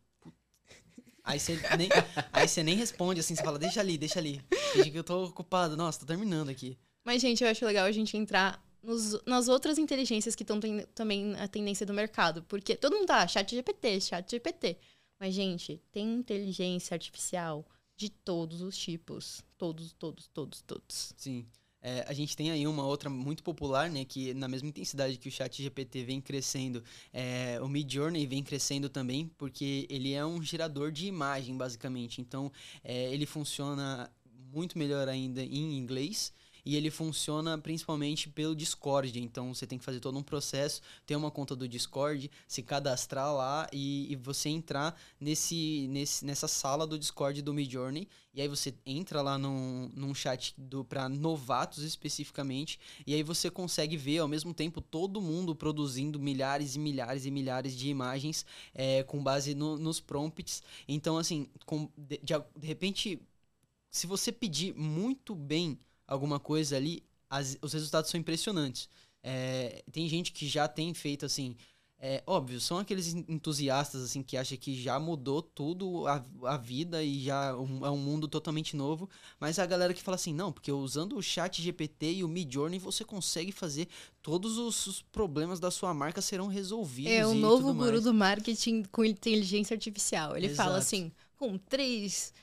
[1.24, 1.90] Aí você nem,
[2.34, 4.42] aí você nem responde assim, você fala, deixa ali, deixa ali.
[4.74, 5.78] Finge que eu tô ocupado.
[5.78, 6.78] Nossa, tô terminando aqui.
[7.06, 10.60] Mas, gente, eu acho legal a gente entrar nos- nas outras inteligências que estão
[10.94, 12.44] também na tendência do mercado.
[12.44, 14.78] Porque todo mundo tá, chat GPT, chat GPT.
[15.20, 17.66] Mas, gente, tem inteligência artificial
[17.96, 19.44] de todos os tipos.
[19.58, 21.14] Todos, todos, todos, todos.
[21.18, 21.46] Sim.
[21.82, 24.04] É, a gente tem aí uma outra muito popular, né?
[24.04, 28.90] Que na mesma intensidade que o chat GPT vem crescendo, é, o Midjourney vem crescendo
[28.90, 32.20] também, porque ele é um gerador de imagem, basicamente.
[32.20, 32.52] Então,
[32.84, 34.12] é, ele funciona
[34.52, 36.34] muito melhor ainda em inglês.
[36.66, 39.20] E ele funciona principalmente pelo Discord.
[39.20, 43.34] Então você tem que fazer todo um processo, ter uma conta do Discord, se cadastrar
[43.34, 48.08] lá e, e você entrar nesse, nesse, nessa sala do Discord do Midjourney.
[48.34, 50.56] E aí você entra lá num, num chat
[50.88, 52.80] para novatos especificamente.
[53.06, 57.32] E aí você consegue ver ao mesmo tempo todo mundo produzindo milhares e milhares e
[57.32, 60.62] milhares de imagens é, com base no- nos prompts.
[60.88, 63.20] Então, assim, com, de, de, de repente,
[63.92, 68.90] se você pedir muito bem alguma coisa ali, as- os resultados são impressionantes.
[69.24, 71.56] É, tem gente que já tem feito assim.
[72.02, 76.56] É óbvio, são aqueles en- entusiastas assim que acham que já mudou tudo a, a
[76.56, 79.10] vida e já um- é um mundo totalmente novo.
[79.38, 82.80] Mas a galera que fala assim, não, porque usando o chat GPT e o Midjourney
[82.80, 83.90] você consegue fazer
[84.22, 87.12] todos os, os problemas da sua marca serão resolvidos.
[87.12, 88.04] É o novo guru mais.
[88.06, 90.38] do marketing com inteligência artificial.
[90.38, 90.86] Ele fala Exato.
[90.86, 92.34] assim: com três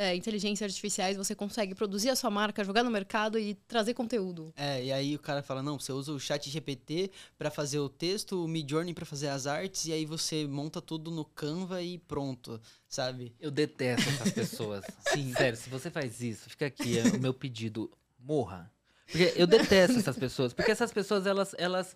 [0.00, 4.50] é, inteligências artificiais você consegue produzir a sua marca, jogar no mercado e trazer conteúdo.
[4.56, 7.88] É, e aí o cara fala, não, você usa o chat GPT pra fazer o
[7.88, 11.98] texto, o Midjourney pra fazer as artes, e aí você monta tudo no Canva e
[11.98, 12.58] pronto,
[12.88, 13.34] sabe?
[13.38, 14.82] Eu detesto essas pessoas.
[15.12, 15.34] Sim.
[15.34, 18.72] Sério, se você faz isso, fica aqui é o meu pedido, morra.
[19.04, 20.54] Porque eu detesto essas pessoas.
[20.54, 21.54] Porque essas pessoas, elas.
[21.58, 21.94] elas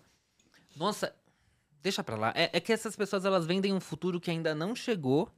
[0.75, 1.11] nossa,
[1.81, 2.33] deixa pra lá.
[2.35, 5.31] É, é que essas pessoas, elas vendem um futuro que ainda não chegou,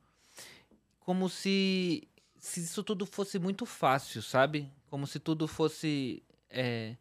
[1.00, 2.06] como se,
[2.40, 4.72] se isso tudo fosse muito fácil, sabe?
[4.90, 6.24] Como se tudo fosse.
[6.50, 6.96] é,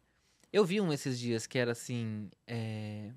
[0.51, 2.29] Eu vi um esses dias que era assim.
[2.45, 3.11] é,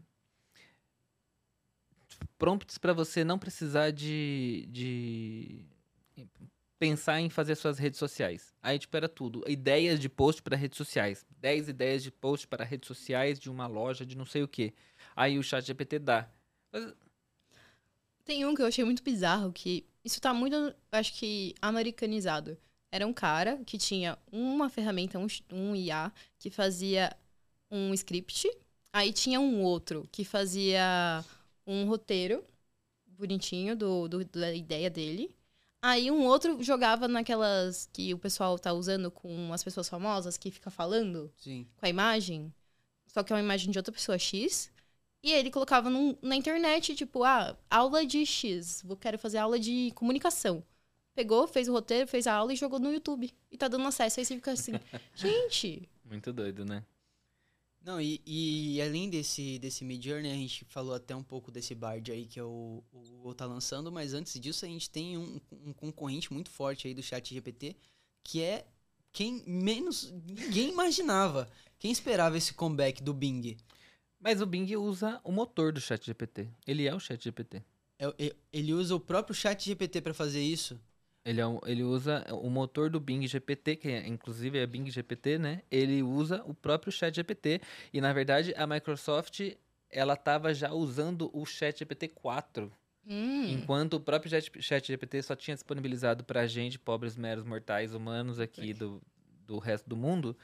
[2.39, 5.65] prompts para você não precisar de, de
[6.79, 8.55] pensar em fazer suas redes sociais.
[8.63, 9.45] Aí, tipo, era tudo.
[9.47, 11.27] Ideias de post para redes sociais.
[11.39, 14.73] 10 ideias de post para redes sociais de uma loja de não sei o que.
[15.15, 16.29] Aí o chat GPT dá.
[16.73, 16.95] Mas...
[18.25, 22.57] Tem um que eu achei muito bizarro, que isso tá muito, acho que, americanizado.
[22.93, 27.17] Era um cara que tinha uma ferramenta, um, um IA, que fazia
[27.71, 28.51] um script.
[28.93, 31.25] Aí tinha um outro que fazia
[31.67, 32.45] um roteiro
[33.07, 35.35] bonitinho do, do da ideia dele.
[35.83, 40.51] Aí um outro jogava naquelas que o pessoal tá usando com as pessoas famosas que
[40.51, 41.67] fica falando Sim.
[41.77, 42.53] com a imagem.
[43.07, 44.71] Só que é uma imagem de outra pessoa X.
[45.23, 48.83] E ele colocava num, na internet, tipo, ah, aula de X.
[48.85, 50.65] Vou quero fazer aula de comunicação.
[51.15, 53.31] Pegou, fez o roteiro, fez a aula e jogou no YouTube.
[53.51, 54.21] E tá dando acesso.
[54.21, 54.73] Aí você fica assim,
[55.15, 55.89] gente.
[56.05, 56.83] Muito doido, né?
[57.83, 62.13] Não, e, e além desse, desse Midjourney, a gente falou até um pouco desse Bard
[62.13, 65.41] aí que é o, o Google tá lançando, mas antes disso a gente tem um,
[65.51, 67.75] um concorrente muito forte aí do chat GPT,
[68.23, 68.67] que é
[69.13, 71.51] quem menos ninguém imaginava.
[71.79, 73.57] Quem esperava esse comeback do Bing?
[74.21, 76.49] Mas o Bing usa o motor do chat GPT.
[76.67, 77.63] Ele é o chat GPT.
[77.99, 80.79] É, ele usa o próprio chat GPT para fazer isso?
[81.25, 84.91] Ele, é um, ele usa o motor do Bing GPT, que é, inclusive é Bing
[84.91, 85.63] GPT, né?
[85.71, 87.61] Ele usa o próprio Chat GPT.
[87.93, 89.41] E, na verdade, a Microsoft,
[89.91, 92.73] ela estava já usando o Chat GPT 4.
[93.07, 93.53] Hum.
[93.53, 98.41] Enquanto o próprio Chat, GPT só tinha disponibilizado para a gente, pobres meros mortais humanos
[98.41, 99.03] aqui do,
[99.47, 100.35] do resto do mundo,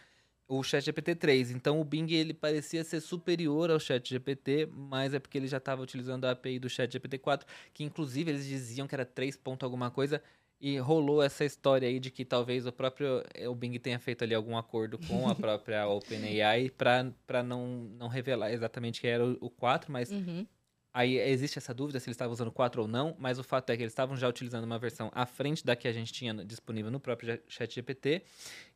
[0.48, 1.50] o Chat GPT 3.
[1.50, 5.56] Então o Bing ele parecia ser superior ao Chat GPT, mas é porque ele já
[5.58, 9.36] estava utilizando a API do Chat GPT 4, que inclusive eles diziam que era 3
[9.36, 10.22] ponto alguma coisa.
[10.58, 14.34] E rolou essa história aí de que talvez o próprio o Bing tenha feito ali
[14.34, 17.66] algum acordo com a própria OpenAI para não,
[17.98, 20.46] não revelar exatamente que era o, o 4, mas Uhum.
[20.98, 23.70] Aí existe essa dúvida se eles estavam usando o 4 ou não, mas o fato
[23.70, 26.32] é que eles estavam já utilizando uma versão à frente da que a gente tinha
[26.44, 28.22] disponível no próprio Chat GPT.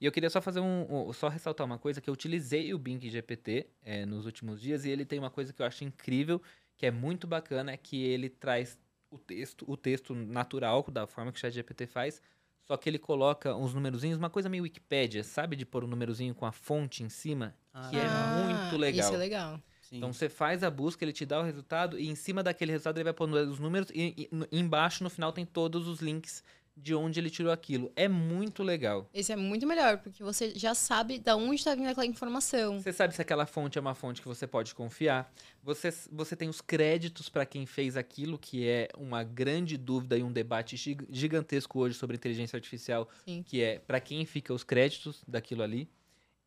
[0.00, 2.78] E eu queria só fazer um, um- só ressaltar uma coisa que eu utilizei o
[2.78, 6.40] Bing GPT eh, nos últimos dias e ele tem uma coisa que eu acho incrível,
[6.76, 8.78] que é muito bacana, que ele traz
[9.10, 12.22] o texto, o texto natural, da forma que o ChatGPT faz,
[12.62, 15.56] só que ele coloca uns numerozinhos, uma coisa meio Wikipédia, sabe?
[15.56, 17.54] De pôr um numerozinho com a fonte em cima,
[17.88, 19.06] que é Ah, muito legal.
[19.06, 19.60] Isso é legal.
[19.90, 19.96] Sim.
[19.96, 22.96] Então você faz a busca, ele te dá o resultado, e em cima daquele resultado
[22.98, 26.44] ele vai pondo os números, e, e no- embaixo, no final, tem todos os links
[26.76, 27.92] de onde ele tirou aquilo.
[27.96, 29.06] É muito legal.
[29.12, 32.80] Esse é muito melhor, porque você já sabe da onde tá vindo aquela informação.
[32.80, 35.30] Você sabe se aquela fonte é uma fonte que você pode confiar.
[35.62, 40.22] Você, você tem os créditos para quem fez aquilo, que é uma grande dúvida e
[40.22, 43.42] um debate gig- gigantesco hoje sobre inteligência artificial, Sim.
[43.42, 45.86] que é para quem fica os créditos daquilo ali.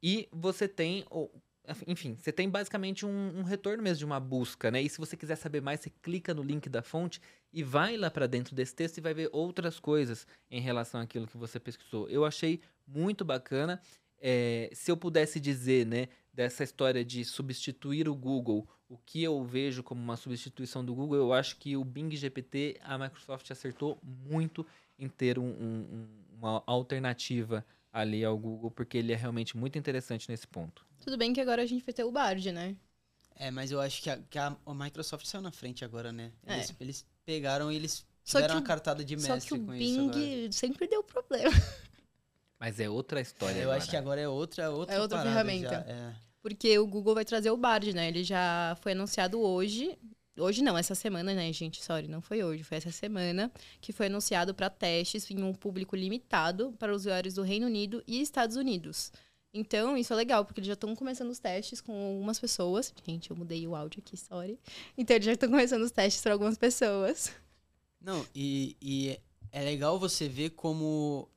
[0.02, 1.30] E você tem, o-
[1.88, 4.82] enfim, você tem basicamente um, um retorno mesmo de uma busca, né?
[4.82, 7.22] E se você quiser saber mais, você clica no link da fonte
[7.54, 11.28] e vai lá para dentro desse texto e vai ver outras coisas em relação àquilo
[11.28, 12.10] que você pesquisou.
[12.10, 13.82] Eu achei muito bacana.
[14.20, 19.44] É, se eu pudesse dizer, né, dessa história de substituir o Google, o que eu
[19.44, 24.00] vejo como uma substituição do Google, eu acho que o Bing GPT, a Microsoft acertou
[24.04, 24.66] muito
[24.98, 29.78] em ter um- um- um- uma alternativa ali ao Google, porque ele é realmente muito
[29.78, 30.86] interessante nesse ponto.
[31.00, 32.76] Tudo bem que agora a gente vai ter o Bard, né?
[33.36, 36.32] É, mas eu acho que a, que a- a Microsoft saiu na frente agora, né?
[36.46, 36.56] É.
[36.56, 39.66] Eles, eles pegaram e eles Só deram que uma cartada de Só mestre que o
[39.66, 40.18] com isso agora.
[40.20, 41.52] Bing sempre deu problema.
[42.60, 43.78] Mas é outra história Eu agora.
[43.78, 45.70] acho que agora é outra, outra, É outra ferramenta.
[45.70, 46.16] já, é.
[46.42, 48.08] Porque o Google vai trazer o Bard, né?
[48.08, 49.98] Ele já foi anunciado hoje.
[50.36, 51.84] Hoje não, essa semana, né, gente?
[51.84, 55.96] Sorry, não foi hoje, foi essa semana que foi anunciado para testes em um público
[55.96, 59.12] limitado para usuários do Reino Unido e Estados Unidos.
[59.54, 62.92] Então, isso é legal, porque eles já estão começando os testes com algumas pessoas.
[63.06, 64.58] Gente, eu mudei o áudio aqui, sorry.
[64.98, 67.32] Então, eles já estão começando os testes para algumas pessoas.
[68.02, 69.20] Não, e, e
[69.52, 71.30] é legal você ver como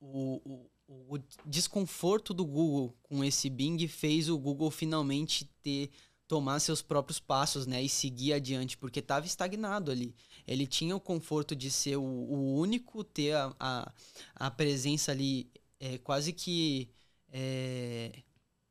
[0.00, 0.40] o,
[0.88, 5.90] o, o desconforto do Google com esse Bing fez o Google finalmente ter
[6.32, 10.14] tomar seus próprios passos, né, e seguir adiante, porque estava estagnado ali.
[10.48, 13.92] Ele tinha o conforto de ser o, o único, ter a, a,
[14.36, 16.88] a presença ali é, quase que
[17.30, 18.12] é,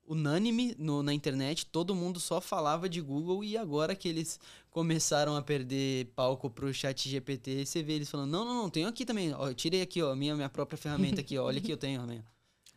[0.08, 4.40] unânime no, na internet, todo mundo só falava de Google e agora que eles
[4.72, 8.88] começaram a perder palco pro chat GPT, você vê eles falando, não, não, não, tenho
[8.88, 11.70] aqui também, ó, eu tirei aqui, ó, minha, minha própria ferramenta aqui, ó, olha aqui,
[11.70, 12.02] eu tenho.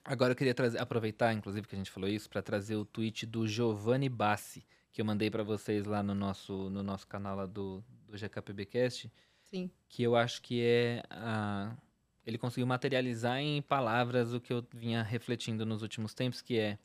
[0.05, 3.25] Agora eu queria trazer, aproveitar, inclusive, que a gente falou isso, para trazer o tweet
[3.25, 4.63] do Giovanni Bassi,
[4.95, 9.11] que eu mandei para vocês lá no nosso, no nosso canal lá do, do GKPBcast,
[9.43, 9.69] Sim.
[9.89, 11.77] que eu acho que é a...
[12.25, 16.79] Ele conseguiu materializar em palavras o que eu vinha refletindo nos últimos tempos, que é...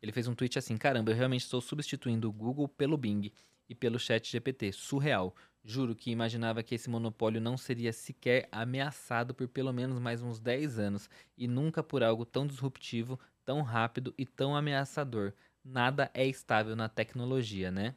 [0.00, 3.32] Ele fez um tweet assim, caramba, eu realmente estou substituindo o Google pelo Bing
[3.68, 4.70] e pelo chat GPT.
[4.70, 5.34] Surreal.
[5.64, 10.38] Juro que imaginava que esse monopólio não seria sequer ameaçado por pelo menos mais uns
[10.38, 15.34] 10 anos e nunca por algo tão disruptivo, tão rápido e tão ameaçador.
[15.70, 17.94] Nada é estável na tecnologia, né?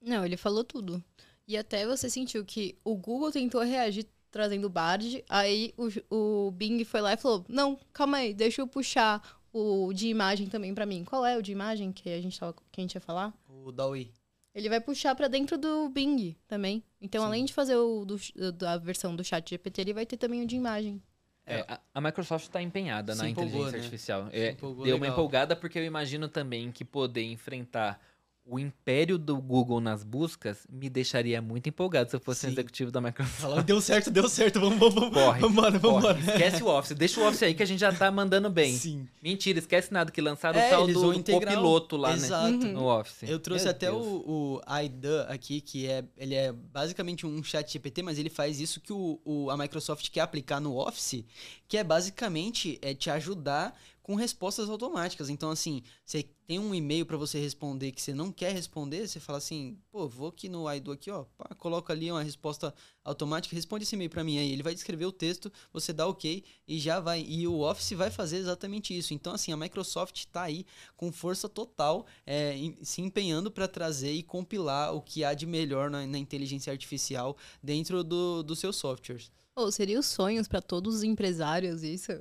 [0.00, 1.02] Não, ele falou tudo.
[1.46, 6.50] E até você sentiu que o Google tentou reagir trazendo o Bard, aí o, o
[6.50, 10.74] Bing foi lá e falou: Não, calma aí, deixa eu puxar o de imagem também
[10.74, 11.04] para mim.
[11.04, 13.34] Qual é o de imagem que a gente, tava, que a gente ia falar?
[13.46, 14.12] O DAWI.
[14.54, 16.82] Ele vai puxar para dentro do Bing também.
[16.98, 17.26] Então, Sim.
[17.26, 18.18] além de fazer o do,
[18.52, 21.02] da versão do chat GPT, ele vai ter também o de imagem.
[21.46, 23.78] É, a, a, Microsoft está empenhada Se na inteligência né?
[23.78, 24.28] artificial.
[24.32, 24.96] É, deu legal.
[24.96, 28.00] uma empolgada porque eu imagino também que poder enfrentar
[28.48, 32.52] o império do Google nas buscas me deixaria muito empolgado se eu fosse Sim.
[32.52, 33.40] executivo da Microsoft.
[33.40, 35.14] Fala, deu certo, deu certo, vamos, vamos, vamos.
[35.14, 36.18] Corre, vamos embora, vamos embora.
[36.20, 38.72] Esquece o Office, deixa o Office aí que a gente já tá mandando bem.
[38.76, 39.08] Sim.
[39.20, 42.50] Mentira, esquece nada, que lançaram é, o tal do, copiloto lá, Exato.
[42.52, 42.72] né?
[42.72, 43.28] No Office.
[43.28, 44.06] Eu trouxe Meu até Deus.
[44.06, 48.60] o, o AIDA aqui, que é, ele é basicamente um chat GPT, mas ele faz
[48.60, 51.24] isso que o, o, a Microsoft quer aplicar no Office,
[51.66, 55.28] que é basicamente é te ajudar com respostas automáticas.
[55.28, 59.18] Então, assim, você tem um e-mail para você responder que você não quer responder, você
[59.18, 63.56] fala assim, pô, vou aqui no Aido aqui, ó, pá, coloca ali uma resposta automática,
[63.56, 64.52] responde esse e-mail para mim aí.
[64.52, 67.20] Ele vai descrever o texto, você dá OK e já vai.
[67.20, 69.12] E o Office vai fazer exatamente isso.
[69.12, 70.64] Então, assim, a Microsoft está aí
[70.96, 75.90] com força total, é, se empenhando para trazer e compilar o que há de melhor
[75.90, 79.32] na, na inteligência artificial dentro do, dos seus softwares.
[79.56, 82.12] Ou oh, seria os sonhos para todos os empresários isso?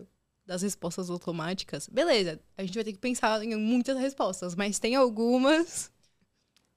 [0.45, 1.87] Das respostas automáticas.
[1.87, 5.91] Beleza, a gente vai ter que pensar em muitas respostas, mas tem algumas.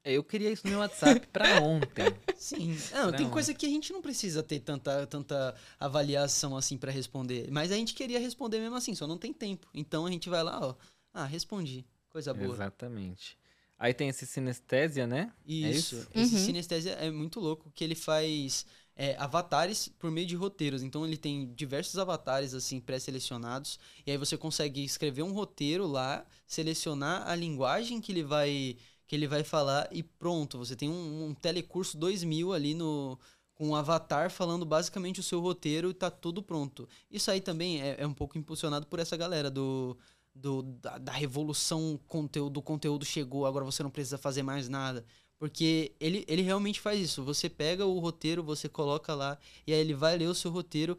[0.02, 2.06] É, eu queria isso no meu WhatsApp para ontem.
[2.36, 2.76] Sim.
[2.92, 3.30] Não, tem ontem.
[3.30, 7.48] coisa que a gente não precisa ter tanta, tanta avaliação assim para responder.
[7.50, 9.68] Mas a gente queria responder mesmo assim, só não tem tempo.
[9.74, 10.74] Então a gente vai lá, ó.
[11.12, 11.84] Ah, respondi.
[12.08, 12.54] Coisa boa.
[12.54, 13.36] Exatamente.
[13.78, 15.32] Aí tem esse sinestésia, né?
[15.46, 15.66] Isso.
[15.66, 16.08] É isso?
[16.14, 16.44] Esse uhum.
[16.44, 18.66] sinestésia é muito louco, que ele faz
[18.98, 20.82] é, avatares por meio de roteiros.
[20.82, 26.26] Então ele tem diversos avatares assim pré-selecionados e aí você consegue escrever um roteiro lá,
[26.44, 31.28] selecionar a linguagem que ele vai que ele vai falar e pronto, você tem um,
[31.28, 33.18] um telecurso 2000 ali no
[33.54, 36.88] com um avatar falando basicamente o seu roteiro e tá tudo pronto.
[37.10, 39.96] Isso aí também é, é um pouco impulsionado por essa galera do
[40.34, 45.04] do, da, da revolução conteúdo, do conteúdo chegou, agora você não precisa fazer mais nada.
[45.38, 47.22] Porque ele, ele realmente faz isso.
[47.22, 50.98] Você pega o roteiro, você coloca lá, e aí ele vai ler o seu roteiro,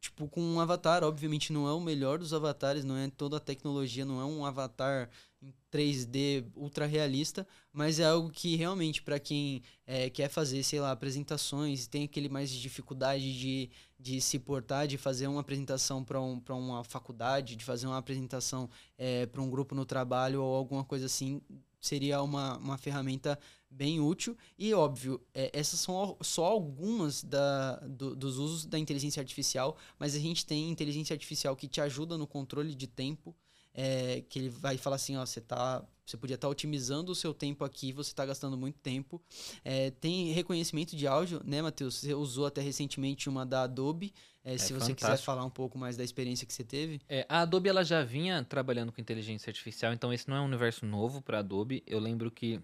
[0.00, 1.04] tipo, com um avatar.
[1.04, 4.44] Obviamente não é o melhor dos avatares, não é toda a tecnologia, não é um
[4.44, 5.08] avatar
[5.40, 10.80] em 3D ultra realista, mas é algo que realmente, para quem é, quer fazer, sei
[10.80, 16.04] lá, apresentações, tem aquele mais de dificuldade de, de se portar, de fazer uma apresentação
[16.04, 20.54] para um, uma faculdade, de fazer uma apresentação é, para um grupo no trabalho ou
[20.54, 21.40] alguma coisa assim,
[21.82, 24.36] seria uma, uma ferramenta bem útil.
[24.58, 30.14] E, óbvio, é, essas são só algumas da, do, dos usos da inteligência artificial, mas
[30.14, 33.34] a gente tem inteligência artificial que te ajuda no controle de tempo,
[33.74, 37.14] é, que ele vai falar assim, ó, você tá, você podia estar tá otimizando o
[37.14, 39.20] seu tempo aqui, você está gastando muito tempo.
[39.64, 41.96] É, tem reconhecimento de áudio, né, Matheus?
[41.96, 44.12] Você usou até recentemente uma da Adobe.
[44.44, 47.00] É, é se você quiser falar um pouco mais da experiência que você teve.
[47.08, 50.46] É, a Adobe ela já vinha trabalhando com inteligência artificial, então esse não é um
[50.46, 51.82] universo novo para a Adobe.
[51.86, 52.60] Eu lembro que,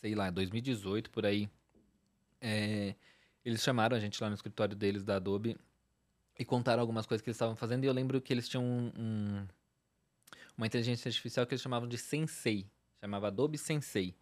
[0.00, 1.48] sei lá, 2018 por aí,
[2.40, 2.94] é,
[3.44, 5.56] eles chamaram a gente lá no escritório deles da Adobe
[6.38, 7.84] e contaram algumas coisas que eles estavam fazendo.
[7.84, 9.46] E eu lembro que eles tinham um, um
[10.58, 12.66] uma inteligência artificial que eles chamavam de Sensei,
[13.00, 14.14] chamava Adobe Sensei.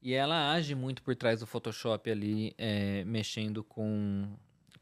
[0.00, 4.34] E ela age muito por trás do Photoshop ali, é, mexendo com,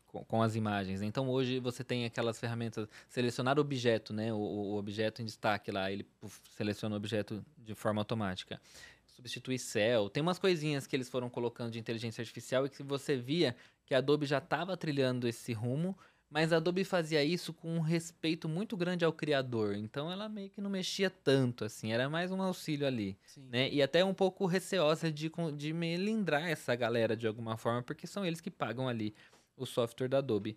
[0.06, 1.02] com, com, as imagens.
[1.02, 4.32] Então hoje você tem aquelas ferramentas, selecionar objeto, né?
[4.32, 8.60] O, o objeto em destaque lá, ele puf, seleciona o objeto de forma automática.
[9.06, 13.16] Substituir céu, tem umas coisinhas que eles foram colocando de inteligência artificial e que você
[13.16, 15.96] via que a Adobe já estava trilhando esse rumo,
[16.32, 19.76] mas a Adobe fazia isso com um respeito muito grande ao criador.
[19.76, 21.92] Então ela meio que não mexia tanto, assim.
[21.92, 23.18] Era mais um auxílio ali.
[23.50, 23.68] Né?
[23.70, 28.24] E até um pouco receosa de, de melindrar essa galera de alguma forma, porque são
[28.24, 29.14] eles que pagam ali
[29.58, 30.56] o software da Adobe.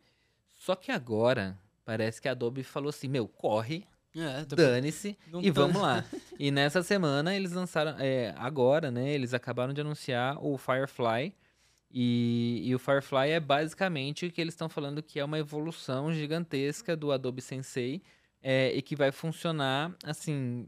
[0.53, 3.85] Só que agora, parece que a Adobe falou assim: meu, corre,
[4.15, 5.61] é, Dane-se e tô...
[5.61, 6.05] vamos lá.
[6.39, 9.11] e nessa semana eles lançaram, é, agora, né?
[9.11, 11.33] Eles acabaram de anunciar o Firefly,
[11.97, 16.11] e, e, o Firefly é basicamente o que eles estão falando que é uma evolução
[16.11, 18.03] gigantesca do Adobe Sensei
[18.43, 20.67] é, e que vai funcionar assim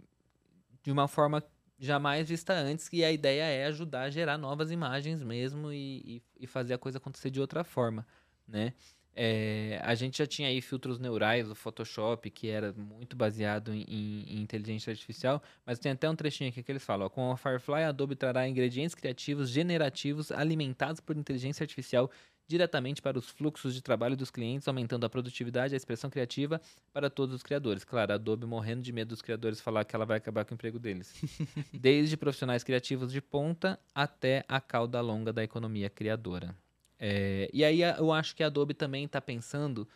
[0.82, 1.44] de uma forma
[1.78, 2.88] jamais vista antes.
[2.94, 6.78] E a ideia é ajudar a gerar novas imagens mesmo e, e, e fazer a
[6.78, 8.08] coisa acontecer de outra forma,
[8.48, 8.74] né?
[9.20, 13.82] É, a gente já tinha aí filtros neurais, o Photoshop, que era muito baseado em,
[13.90, 17.36] em, inteligência artificial, mas tem até um trechinho aqui que eles falam: ó, com a
[17.36, 22.12] Firefly, a Adobe trará ingredientes criativos generativos alimentados por inteligência artificial
[22.48, 26.62] diretamente para os fluxos de trabalho dos clientes, aumentando a produtividade e a expressão criativa
[26.94, 27.84] para todos os criadores.
[27.84, 30.56] Claro, a Adobe morrendo de medo dos criadores falar que ela vai acabar com o
[30.56, 31.12] emprego deles.
[31.74, 36.56] Desde profissionais criativos de ponta até a cauda longa da economia criadora.
[37.00, 39.88] É, e aí eu acho que a Adobe também está pensando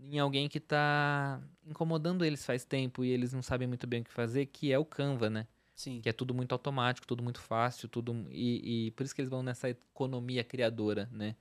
[0.00, 4.04] em alguém que está incomodando eles faz tempo e eles não sabem muito bem o
[4.04, 5.46] que fazer, que é o Canva, né?
[5.74, 6.00] Sim.
[6.00, 9.30] Que é tudo muito automático, tudo muito fácil, tudo e, e por isso que eles
[9.30, 11.36] vão nessa economia criadora, né?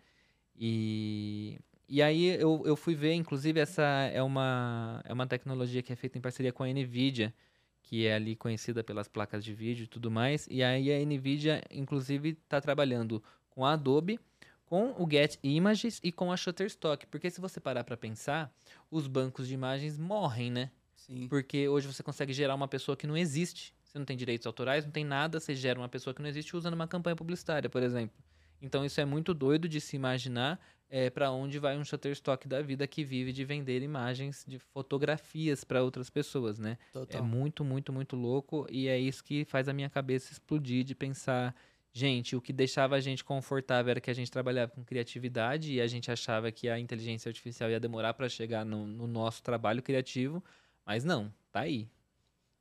[0.57, 5.93] E, e aí eu, eu fui ver, inclusive essa é uma é uma tecnologia que
[5.93, 7.33] é feita em parceria com a Nvidia,
[7.81, 10.47] que é ali conhecida pelas placas de vídeo e tudo mais.
[10.49, 14.19] E aí a Nvidia, inclusive, está trabalhando com a Adobe
[14.65, 17.05] com o Get Images e com a Shutterstock.
[17.07, 18.53] Porque se você parar para pensar,
[18.89, 20.71] os bancos de imagens morrem, né?
[20.95, 21.27] Sim.
[21.27, 23.73] Porque hoje você consegue gerar uma pessoa que não existe.
[23.83, 26.55] Você não tem direitos autorais, não tem nada, você gera uma pessoa que não existe
[26.55, 28.17] usando uma campanha publicitária, por exemplo.
[28.61, 32.61] Então isso é muito doido de se imaginar é, para onde vai um Shutterstock da
[32.61, 36.77] vida que vive de vender imagens de fotografias para outras pessoas, né?
[36.91, 37.21] Total.
[37.21, 40.95] É muito, muito, muito louco e é isso que faz a minha cabeça explodir de
[40.95, 41.55] pensar
[41.97, 45.79] Gente, o que deixava a gente confortável era que a gente trabalhava com criatividade e
[45.79, 49.81] a gente achava que a inteligência artificial ia demorar para chegar no, no, nosso trabalho
[49.81, 50.43] criativo,
[50.85, 51.87] mas não, tá aí.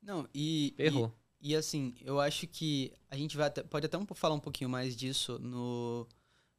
[0.01, 0.73] Não, e.
[0.79, 1.13] Errou.
[1.41, 4.41] E, e, assim, eu acho que a gente vai até, pode até um, falar um
[4.41, 6.07] pouquinho mais disso no,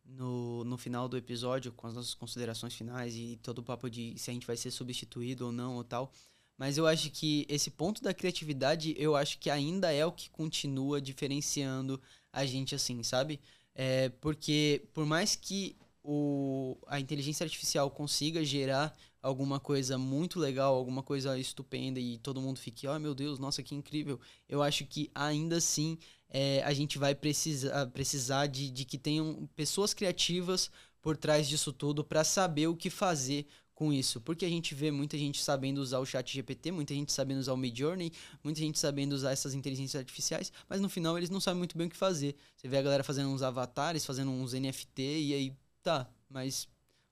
[0.04, 4.20] no, no final do episódio, com as nossas considerações finais e todo o papo de
[4.20, 6.12] se a gente vai ser substituído ou não ou tal.
[6.58, 10.30] Mas eu acho que esse ponto da criatividade, eu acho que ainda é o que
[10.30, 13.40] continua diferenciando a gente assim, sabe?
[13.74, 20.76] É, porque por mais que o, a inteligência artificial consiga gerar alguma coisa muito legal,
[20.76, 24.20] alguma coisa estupenda e todo mundo fique, oh meu Deus, nossa, que incrível.
[24.48, 25.98] Eu acho que ainda assim
[26.30, 30.70] é, a gente vai precisar, precisar de, de que tenham pessoas criativas
[31.02, 34.22] por trás disso tudo para saber o que fazer com isso.
[34.22, 37.54] Porque a gente vê muita gente sabendo usar o chat GPT, muita gente sabendo usar
[37.54, 38.12] o Midjourney,
[38.44, 41.88] muita gente sabendo usar essas inteligências artificiais, mas no final eles não sabem muito bem
[41.88, 42.36] o que fazer.
[42.56, 46.68] Você vê a galera fazendo uns avatares, fazendo uns NFT, e aí, tá, mas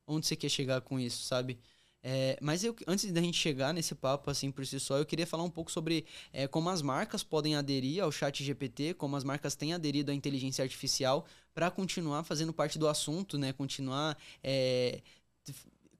[0.08, 1.60] onde você quer chegar com isso, sabe?
[2.06, 5.26] É, mas eu, antes da gente chegar nesse papo assim por si só, eu queria
[5.26, 9.24] falar um pouco sobre é, como as marcas podem aderir ao chat GPT, como as
[9.24, 13.54] marcas têm aderido à inteligência artificial para continuar fazendo parte do assunto, né?
[13.54, 15.02] Continuar é,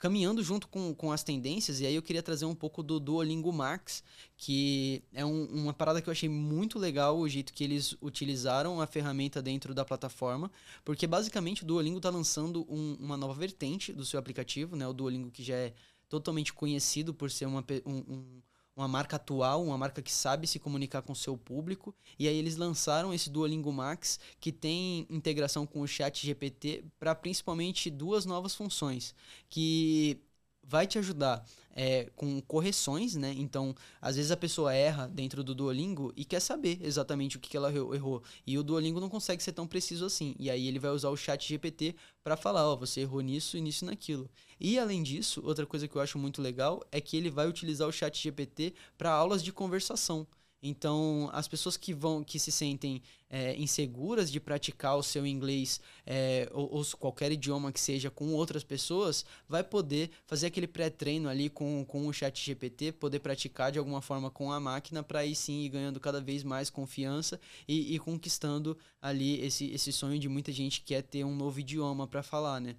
[0.04, 3.54] caminhando junto com, com as tendências, e aí eu queria trazer um pouco do Duolingo
[3.54, 4.04] Max,
[4.36, 8.82] que é um, uma parada que eu achei muito legal o jeito que eles utilizaram
[8.82, 10.52] a ferramenta dentro da plataforma,
[10.84, 14.86] porque basicamente o Duolingo está lançando um, uma nova vertente do seu aplicativo, né?
[14.86, 15.74] O Duolingo que já é
[16.10, 18.42] totalmente conhecido por ser uma, um, um
[18.76, 21.96] uma marca atual, uma marca que sabe se comunicar com o seu público.
[22.18, 27.14] E aí eles lançaram esse Duolingo Max, que tem integração com o Chat GPT para
[27.14, 29.14] principalmente duas novas funções,
[29.50, 30.20] que
[30.64, 31.46] vai te ajudar
[31.76, 33.34] é, com correções, né?
[33.38, 37.56] Então, às vezes a pessoa erra dentro do Duolingo e quer saber exatamente o que,
[37.58, 38.24] ela errou.
[38.46, 40.36] E o Duolingo não consegue ser tão preciso assim.
[40.40, 43.58] E aí ele vai usar o chat GPT para falar, ó, oh, você errou nisso
[43.58, 44.30] e nisso e naquilo.
[44.60, 47.88] E além disso, outra coisa que eu acho muito legal é que ele vai utilizar
[47.88, 50.28] o chat GPT para aulas de conversação.
[50.66, 55.82] Então, as pessoas que vão, que se sentem é, inseguras de praticar o seu inglês
[56.06, 61.28] é, ou, ou, qualquer idioma que seja com outras pessoas, vai poder fazer aquele pré-treino
[61.28, 65.20] ali com, com o chat GPT, poder praticar de alguma forma com a máquina para
[65.20, 70.18] aí sim ir ganhando cada vez mais confiança e, e conquistando ali esse, esse sonho
[70.18, 72.78] de muita gente que quer ter um novo idioma para falar, né?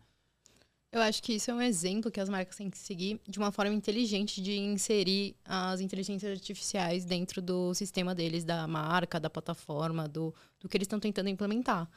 [0.95, 3.51] Eu acho que isso é um exemplo que as marcas têm que seguir de uma
[3.51, 10.07] forma inteligente de inserir as inteligências artificiais dentro do sistema deles, da marca, da plataforma,
[10.07, 11.91] do, do que eles estão tentando implementar.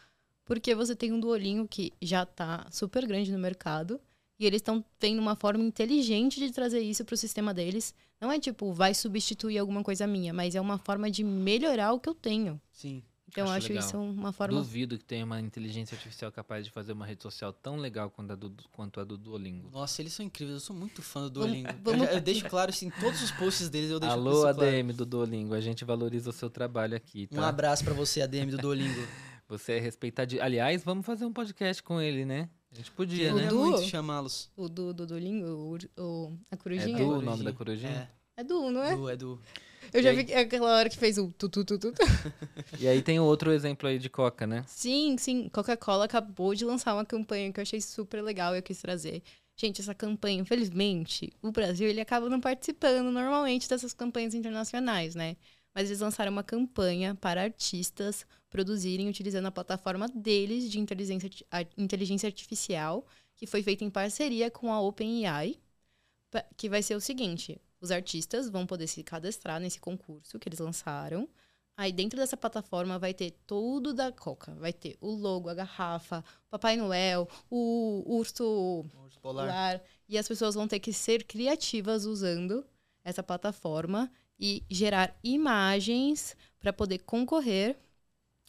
[0.43, 4.01] Porque você tem um Duolingo que já está super grande no mercado
[4.39, 7.93] e eles estão tendo uma forma inteligente de trazer isso para o sistema deles.
[8.19, 11.99] Não é tipo, vai substituir alguma coisa minha, mas é uma forma de melhorar o
[11.99, 12.59] que eu tenho.
[12.71, 13.03] Sim.
[13.29, 14.57] Então, acho, acho isso uma forma.
[14.57, 18.31] Duvido que tenha uma inteligência artificial capaz de fazer uma rede social tão legal quanto
[18.31, 19.69] a do, quanto a do Duolingo.
[19.71, 20.55] Nossa, eles são incríveis.
[20.55, 21.69] Eu sou muito fã do Duolingo.
[21.83, 22.01] Vamos...
[22.01, 25.05] Eu, já, eu, deixo claro, assim, todos os posts deles eu deixo Alô, ADM do
[25.05, 25.53] Duolingo.
[25.53, 27.27] A gente valoriza o seu trabalho aqui.
[27.27, 27.41] Tá?
[27.41, 29.01] Um abraço para você, ADM do Duolingo.
[29.47, 30.41] você é respeitado.
[30.41, 32.49] Aliás, vamos fazer um podcast com ele, né?
[32.71, 33.47] A gente podia, né?
[33.47, 34.49] Du, muito chamá-los.
[34.55, 36.95] O do, do Duolingo, o, o, a corujinha.
[36.95, 38.09] É Du o nome da corujinha?
[38.13, 38.41] É.
[38.41, 38.95] É Du, não é?
[38.95, 39.41] Du, é Du.
[39.93, 40.23] Eu já aí...
[40.23, 41.93] vi aquela hora que fez o tu, tu, tu, tu.
[42.79, 44.63] E aí tem outro exemplo aí de Coca, né?
[44.67, 45.49] Sim, sim.
[45.49, 49.23] Coca-Cola acabou de lançar uma campanha que eu achei super legal e eu quis trazer.
[49.55, 55.35] Gente, essa campanha, infelizmente, o Brasil ele acaba não participando normalmente dessas campanhas internacionais, né?
[55.73, 61.29] Mas eles lançaram uma campanha para artistas produzirem utilizando a plataforma deles de inteligência,
[61.77, 65.59] inteligência artificial, que foi feita em parceria com a OpenAI,
[66.55, 70.59] que vai ser o seguinte: os artistas vão poder se cadastrar nesse concurso que eles
[70.59, 71.27] lançaram.
[71.75, 74.55] Aí dentro dessa plataforma vai ter tudo da Coca.
[74.55, 79.47] Vai ter o logo, a garrafa, o Papai Noel, o urso, o urso polar.
[79.47, 79.83] polar.
[80.09, 82.65] E as pessoas vão ter que ser criativas usando
[83.03, 87.77] essa plataforma e gerar imagens para poder concorrer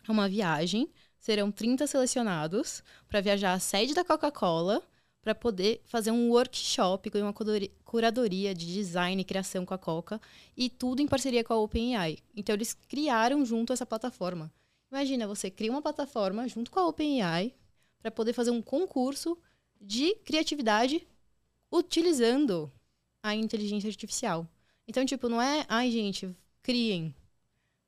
[0.06, 0.90] a uma viagem.
[1.18, 4.82] Serão 30 selecionados para viajar à sede da Coca-Cola
[5.20, 7.34] para poder fazer um workshop com uma
[7.84, 10.20] curadoria de design e criação com a Coca
[10.56, 12.18] e tudo em parceria com a OpenAI.
[12.34, 14.52] Então eles criaram junto essa plataforma.
[14.90, 17.54] Imagina, você cria uma plataforma junto com a OpenAI
[18.00, 19.36] para poder fazer um concurso
[19.80, 21.06] de criatividade
[21.70, 22.72] utilizando
[23.22, 24.48] a inteligência artificial.
[24.86, 27.14] Então, tipo, não é, ai, gente, criem.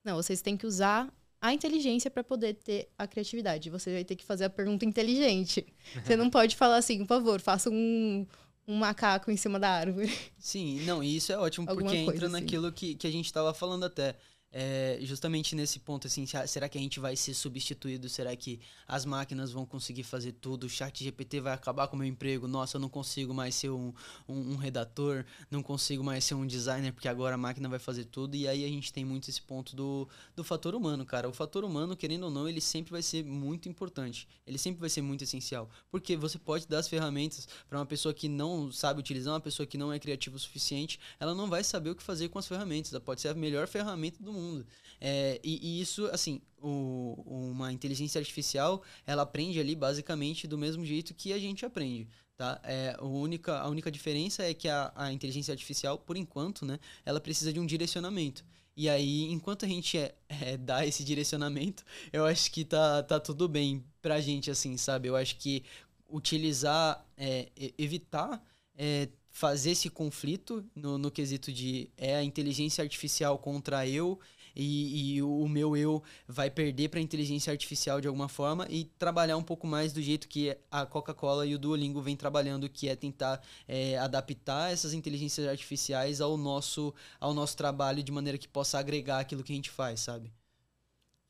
[0.05, 1.11] Não, vocês têm que usar
[1.41, 3.70] a inteligência para poder ter a criatividade.
[3.70, 5.66] Você vai ter que fazer a pergunta inteligente.
[6.05, 8.26] Você não pode falar assim, por favor, faça um,
[8.68, 10.12] um macaco em cima da árvore.
[10.38, 12.32] Sim, não, e isso é ótimo, porque entra assim.
[12.32, 14.16] naquilo que, que a gente estava falando até
[14.53, 18.09] é, justamente nesse ponto, assim, será que a gente vai ser substituído?
[18.09, 20.65] Será que as máquinas vão conseguir fazer tudo?
[20.65, 22.49] O chat GPT vai acabar com o meu emprego?
[22.49, 23.93] Nossa, eu não consigo mais ser um,
[24.29, 28.07] um, um, redator, não consigo mais ser um designer, porque agora a máquina vai fazer
[28.07, 28.35] tudo.
[28.35, 31.29] E aí a gente tem muito esse ponto do, do fator humano, cara.
[31.29, 34.27] O fator humano, querendo ou não, ele sempre vai ser muito importante.
[34.45, 35.71] Ele sempre vai ser muito essencial.
[35.93, 39.65] Porque você pode dar as ferramentas para uma pessoa que não sabe utilizar, uma pessoa
[39.65, 42.49] que não é criativa o suficiente, ela não vai saber o que fazer com as
[42.49, 42.93] ferramentas.
[42.93, 44.66] Ela pode ser a melhor ferramenta do mundo mundo.
[45.01, 50.84] É, e, e, isso, assim, o, uma inteligência artificial, ela aprende ali basicamente do mesmo
[50.84, 52.09] jeito que a gente aprende.
[52.36, 52.61] Tá?
[52.64, 56.78] É, a, única, a única diferença é que a, a inteligência artificial, por enquanto, né,
[57.05, 58.45] ela precisa de um direcionamento.
[58.76, 63.20] E aí, enquanto a gente é, é, dá esse direcionamento, eu acho que tá, tá
[63.20, 65.09] tudo bem pra gente, assim, sabe?
[65.09, 65.64] Eu acho que
[66.09, 68.43] utilizar, é, evitar
[68.76, 74.18] é, fazer esse conflito no, no quesito de é a inteligência artificial contra eu
[74.55, 78.85] e, e o meu eu vai perder para a inteligência artificial de alguma forma e
[78.99, 82.89] trabalhar um pouco mais do jeito que a Coca-Cola e o Duolingo vem trabalhando, que
[82.89, 88.49] é tentar é, adaptar essas inteligências artificiais ao nosso, ao nosso trabalho de maneira que
[88.49, 90.33] possa agregar aquilo que a gente faz, sabe?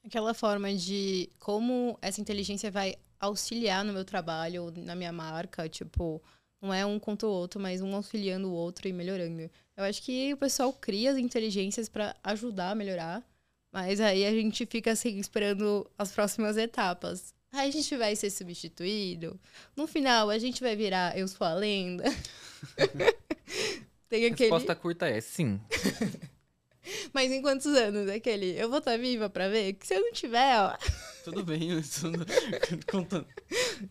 [0.03, 6.23] Aquela forma de como essa inteligência vai auxiliar no meu trabalho, na minha marca, tipo,
[6.61, 9.51] não é um contra o outro, mas um auxiliando o outro e melhorando.
[9.77, 13.23] Eu acho que o pessoal cria as inteligências para ajudar a melhorar,
[13.73, 17.35] mas aí a gente fica assim esperando as próximas etapas.
[17.53, 19.41] Aí a gente vai ser substituído.
[19.75, 22.05] No final, a gente vai virar Eu Sou a Lenda.
[24.09, 24.51] Tem aquele...
[24.51, 25.61] Resposta curta é sim.
[27.13, 28.09] Mas em quantos anos?
[28.09, 29.75] Aquele, eu vou estar tá viva pra ver?
[29.75, 30.77] Que se eu não tiver, ó.
[31.23, 32.25] Tudo bem, tudo...
[32.91, 33.27] contando.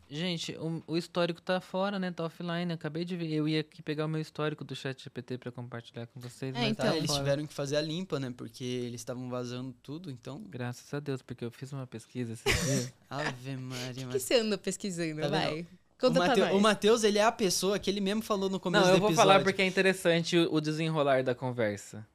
[0.10, 2.12] Gente, o, o, histórico tá fora, né?
[2.12, 2.74] Tá offline.
[2.74, 3.32] Acabei de ver.
[3.32, 6.56] Eu ia aqui pegar o meu histórico do chat GPT pra compartilhar com vocês.
[6.56, 7.20] É, então, tá eles fora.
[7.20, 8.34] tiveram que fazer a limpa, né?
[8.36, 10.42] Porque eles estavam vazando tudo, então.
[10.50, 12.94] Graças a Deus, porque eu fiz uma pesquisa esses dias.
[13.08, 14.08] Ave Maria.
[14.08, 15.22] O que, que você anda pesquisando?
[15.22, 15.68] Tá Vai.
[16.00, 18.96] Conta o, Matheus, ele é a pessoa que ele mesmo falou no começo Não, do
[18.96, 19.16] episódio.
[19.16, 22.08] Não, eu vou falar porque é interessante o desenrolar da conversa.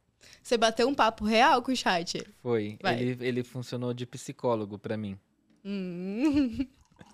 [0.44, 2.22] Você bateu um papo real com o chat?
[2.42, 2.78] Foi.
[2.98, 5.18] Ele, ele funcionou de psicólogo para mim.
[5.64, 6.66] Hum.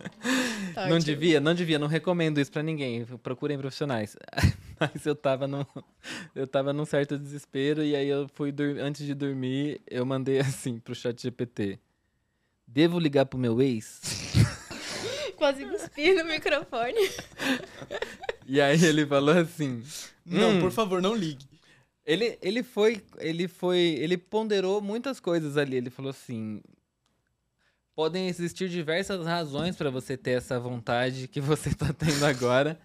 [0.75, 3.05] tá não devia, não devia, não recomendo isso para ninguém.
[3.23, 4.17] Procurem profissionais.
[4.81, 5.65] Mas eu tava num,
[6.35, 10.81] eu tava num certo desespero e aí eu fui antes de dormir, eu mandei assim
[10.81, 11.79] pro chat GPT.
[12.67, 14.01] Devo ligar pro meu ex?
[15.37, 17.09] Quase cuspir no microfone.
[18.45, 19.85] E aí ele falou assim:
[20.27, 21.47] Não, hum, por favor, não ligue.
[22.05, 23.03] Ele, ele foi.
[23.19, 23.79] Ele foi.
[23.79, 25.77] Ele ponderou muitas coisas ali.
[25.77, 26.61] Ele falou assim.
[27.95, 32.81] Podem existir diversas razões para você ter essa vontade que você está tendo agora,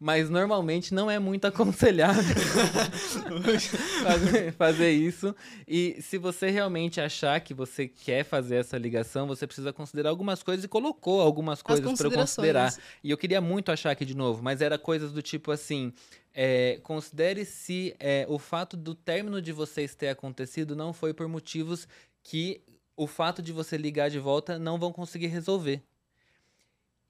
[0.00, 2.22] mas normalmente não é muito aconselhável
[4.02, 5.36] fazer, fazer, isso.
[5.68, 10.42] E se você realmente achar que você quer fazer essa ligação, você precisa considerar algumas
[10.42, 12.74] coisas e colocou algumas coisas para eu considerar.
[13.04, 15.92] E eu queria muito achar aqui de novo, mas era coisas do tipo assim:
[16.32, 21.28] é, considere se é, o fato do término de vocês ter acontecido não foi por
[21.28, 21.86] motivos
[22.22, 22.62] que
[22.96, 25.82] o fato de você ligar de volta não vão conseguir resolver.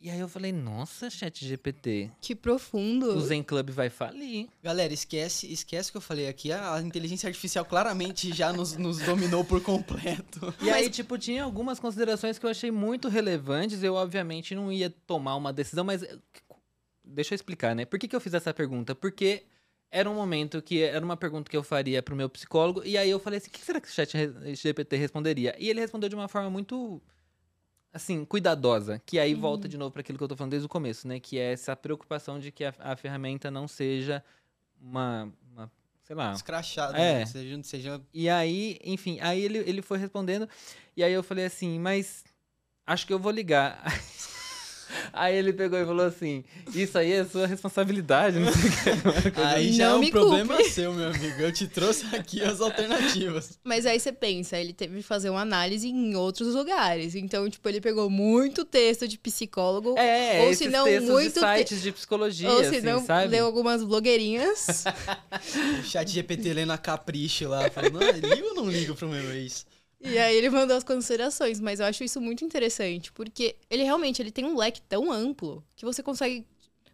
[0.01, 2.11] E aí eu falei, nossa, chat GPT.
[2.23, 3.15] Que profundo.
[3.15, 4.49] O Zen Club vai falir.
[4.63, 6.51] Galera, esquece, esquece que eu falei aqui.
[6.51, 10.55] A inteligência artificial claramente já nos, nos dominou por completo.
[10.63, 10.75] E Mas...
[10.75, 13.83] aí, tipo, tinha algumas considerações que eu achei muito relevantes.
[13.83, 16.03] Eu, obviamente, não ia tomar uma decisão, mas
[17.05, 17.85] deixa eu explicar, né?
[17.85, 18.95] Por que, que eu fiz essa pergunta?
[18.95, 19.45] Porque
[19.91, 23.11] era um momento que era uma pergunta que eu faria pro meu psicólogo, e aí
[23.11, 24.13] eu falei assim: o que será que o chat
[24.55, 25.55] GPT responderia?
[25.59, 27.03] E ele respondeu de uma forma muito.
[27.93, 30.69] Assim, cuidadosa, que aí volta de novo para aquilo que eu tô falando desde o
[30.69, 31.19] começo, né?
[31.19, 34.23] Que é essa preocupação de que a, a ferramenta não seja
[34.81, 35.71] uma, uma
[36.05, 37.19] sei lá, Escrachado, É.
[37.21, 37.27] né?
[37.27, 40.49] Seja, seja e aí, enfim, aí ele, ele foi respondendo,
[40.97, 42.25] e aí eu falei assim, mas
[42.87, 43.83] acho que eu vou ligar.
[45.13, 49.41] Aí ele pegou e falou assim, isso aí é sua responsabilidade, não sei o que.
[49.41, 50.71] Aí já Não é um problema culpe.
[50.71, 51.41] seu, meu amigo.
[51.41, 53.59] Eu te trouxe aqui as alternativas.
[53.65, 57.15] Mas aí você pensa, ele teve que fazer uma análise em outros lugares.
[57.15, 59.97] Então, tipo, ele pegou muito texto de psicólogo.
[59.99, 63.29] É, Ou esses se não, muito de sites de psicologia, ou se assim, não, sabe?
[63.29, 64.85] leu algumas blogueirinhas.
[65.81, 69.33] O chat GPT lendo a capricho lá, falando, não, ligo ou não ligo pro meu
[69.33, 69.67] ex?
[70.01, 71.61] E aí ele mandou as considerações.
[71.61, 73.13] Mas eu acho isso muito interessante.
[73.13, 76.47] Porque ele realmente ele tem um leque tão amplo que você consegue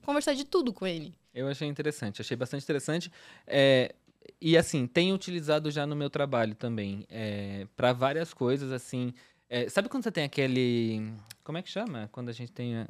[0.04, 1.14] conversar de tudo com ele.
[1.34, 3.10] Eu achei interessante, achei bastante interessante.
[3.46, 3.94] É,
[4.40, 9.12] e assim, tenho utilizado já no meu trabalho também, é, para várias coisas, assim.
[9.48, 11.12] é, sabe quando você tem aquele.
[11.44, 12.08] Como é que chama?
[12.12, 12.76] Quando a gente tem.
[12.76, 12.88] a-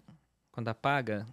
[0.52, 1.26] Quando apaga?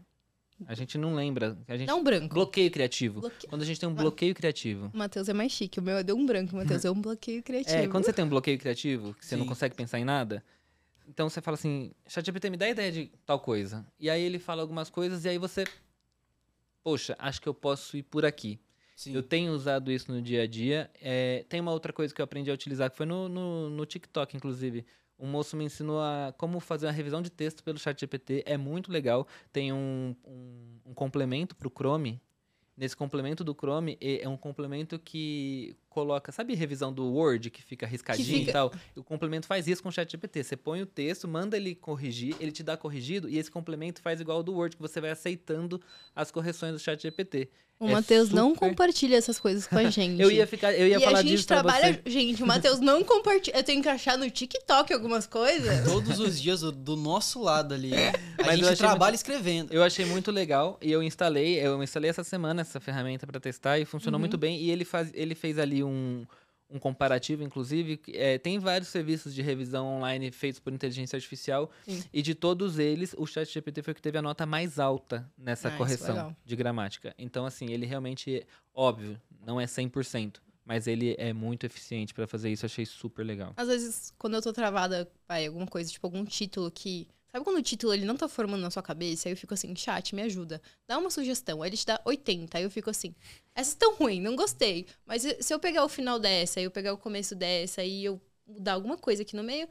[0.68, 1.58] A gente não lembra.
[1.68, 2.34] A gente, Dá um branco.
[2.34, 3.22] Bloqueio criativo.
[3.22, 4.90] Bloque- Quando a gente tem um bloqueio criativo.
[4.94, 5.80] O Matheus é mais chique.
[5.80, 6.54] O meu é de um branco.
[6.54, 7.76] O Matheus é um bloqueio criativo.
[7.78, 9.50] É, quando você tem um bloqueio criativo, que você não Sim.
[9.50, 10.44] consegue pensar em nada,
[11.08, 13.86] então você fala assim, ChatGPT, me dá ideia de tal coisa.
[14.00, 15.66] E aí ele fala algumas coisas e aí você,
[16.84, 18.60] poxa, acho que eu posso ir por aqui.
[18.96, 19.14] Sim.
[19.14, 20.90] Eu tenho usado isso no dia a dia.
[21.02, 23.86] É, tem uma outra coisa que eu aprendi a utilizar, que foi no, no, no
[23.86, 24.86] TikTok, inclusive.
[25.24, 28.44] Um moço me ensinou a como fazer uma revisão de texto pelo ChatGPT.
[28.46, 29.26] É muito legal.
[29.54, 32.22] Tem um, um, um complemento para o Chrome.
[32.76, 36.32] Nesse complemento do Chrome, é um complemento que coloca...
[36.32, 38.72] Sabe revisão do Word, que fica riscadinho fica- e tal?
[38.96, 40.44] O complemento faz isso com o ChatGPT.
[40.44, 44.20] Você põe o texto, manda ele corrigir, ele te dá corrigido, e esse complemento faz
[44.20, 45.80] igual ao do Word, que você vai aceitando
[46.16, 47.50] as correções do ChatGPT.
[47.80, 50.22] O É Matheus não super- compartilha essas coisas com a gente.
[50.22, 52.02] Eu ia ficar, eu ia e falar a gente disso pra trabalha.
[52.06, 52.10] você.
[52.10, 53.58] Gente, o Matheus não compartilha.
[53.58, 55.84] Eu tenho que achar no TikTok algumas coisas.
[55.84, 57.92] Todos os dias do, nosso lado ali.
[57.94, 59.74] A Mas gente trabalha escrevendo.
[59.74, 63.80] Eu achei muito legal e eu instalei, eu instalei essa semana essa ferramenta para testar
[63.80, 64.22] e funcionou Uhum.
[64.22, 64.62] muito bem.
[64.62, 66.26] E ele, faz, ele fez ali um,
[66.70, 68.02] um comparativo, inclusive.
[68.14, 72.04] é, tem vários serviços de revisão online feitos por inteligência artificial Sim.
[72.12, 75.70] e de todos eles, o ChatGPT foi o que teve a nota mais alta nessa
[75.70, 76.36] Ah, é correção legal.
[76.44, 77.14] de gramática.
[77.18, 82.50] Então, assim, ele realmente, óbvio, não é 100%, mas ele é muito eficiente para fazer
[82.52, 82.66] isso.
[82.66, 83.54] Achei super legal.
[83.58, 87.08] Às vezes, quando eu tô travada, vai, alguma coisa, tipo algum título que.
[87.34, 89.28] Sabe quando o título ele não tá formando na sua cabeça?
[89.28, 90.62] Aí eu fico assim, chat, me ajuda.
[90.88, 91.64] Dá uma sugestão.
[91.64, 92.60] Aí ele te dá 80.
[92.60, 93.16] Aí eu fico assim,
[93.56, 94.86] essa tão ruim, não gostei.
[95.04, 98.74] Mas se eu pegar o final dessa, eu pegar o começo dessa, e eu mudar
[98.74, 99.68] alguma coisa aqui no meio,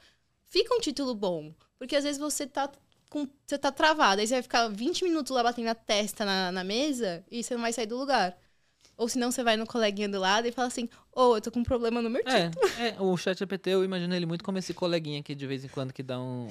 [0.49, 1.55] fica um título bom.
[1.79, 2.69] Porque às vezes você tá
[3.09, 3.29] com.
[3.47, 4.21] Você tá travado.
[4.21, 7.55] Aí você vai ficar 20 minutos lá batendo a testa na, na mesa e você
[7.55, 8.37] não vai sair do lugar.
[9.03, 11.59] Ou senão você vai no coleguinha do lado e fala assim, ô, eu tô com
[11.59, 12.67] um problema no meu título.
[12.79, 15.69] É, é, o ChatGPT eu imagino ele muito como esse coleguinha que de vez em
[15.69, 16.47] quando que dá um,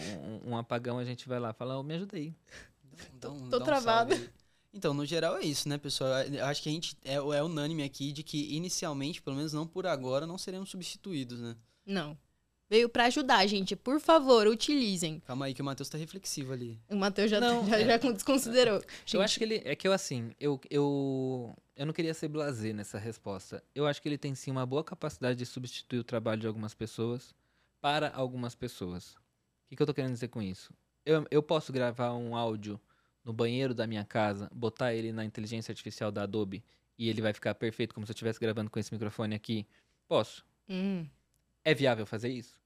[0.46, 2.34] um, um apagão, a gente vai lá falar, "Ô, me ajuda aí.
[3.14, 4.32] Dá um- tô dá um travada.
[4.74, 6.12] Então, no geral é isso, né, pessoal?
[6.24, 9.66] Eu acho que a gente é, é unânime aqui de que inicialmente, pelo menos não
[9.66, 11.56] por agora, não seremos substituídos, né?
[11.86, 12.18] Não.
[12.70, 13.76] Veio pra ajudar, gente.
[13.76, 15.20] Por favor, utilizem.
[15.28, 16.80] Calma aí que o Matheus tá reflexivo ali.
[16.90, 17.86] O Matheus já, Não, já, é.
[17.86, 18.76] já desconsiderou.
[18.78, 19.62] Eu Gente, acho que ele.
[19.66, 23.64] É que eu, assim, eu, eu, eu não queria ser blasé nessa resposta.
[23.74, 26.76] Eu acho que ele tem sim uma boa capacidade de substituir o trabalho de algumas
[26.76, 27.34] pessoas
[27.82, 29.16] para algumas pessoas.
[29.16, 30.72] O que, que eu tô querendo dizer com isso?
[31.04, 32.80] Eu, eu posso gravar um áudio
[33.26, 36.64] no banheiro da minha casa, botar ele na inteligência artificial da Adobe
[37.00, 39.66] e ele vai ficar perfeito como se eu estivesse gravando com esse microfone aqui?
[40.08, 40.46] Posso.
[40.70, 41.08] Hum,
[41.66, 42.62] É viável fazer isso?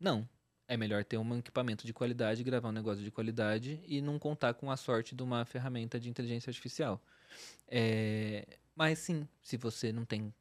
[0.00, 0.28] Não.
[0.66, 4.54] É melhor ter um equipamento de qualidade, gravar um negócio de qualidade e não contar
[4.54, 7.00] com a sorte de uma ferramenta de inteligência artificial.
[7.68, 10.32] É, Mas sim, se você não tem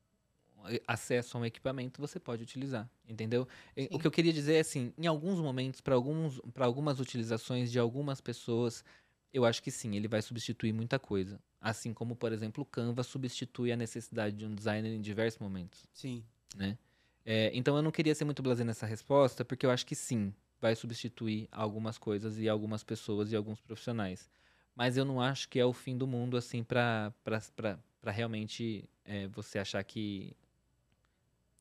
[0.88, 3.48] acesso a um equipamento, você pode utilizar, entendeu?
[3.76, 3.98] E O Sim.
[4.00, 8.84] que eu queria dizer é assim, em alguns momentos, para algumas utilizações de algumas pessoas,
[9.34, 11.40] eu acho que sim, ele vai substituir muita coisa.
[11.60, 15.88] Assim como, por exemplo, o Canva substitui a necessidade de um designer em diversos momentos
[15.94, 16.24] Sim.
[16.56, 16.78] né?
[17.26, 20.34] É, então eu não queria ser muito blasé nessa resposta, porque eu acho que sim,
[20.60, 24.30] vai substituir algumas coisas e algumas pessoas e alguns profissionais.
[24.76, 28.12] Mas eu não acho que é o fim do mundo, assim, pra, pra, pra, pra
[28.12, 30.36] realmente é, você achar que.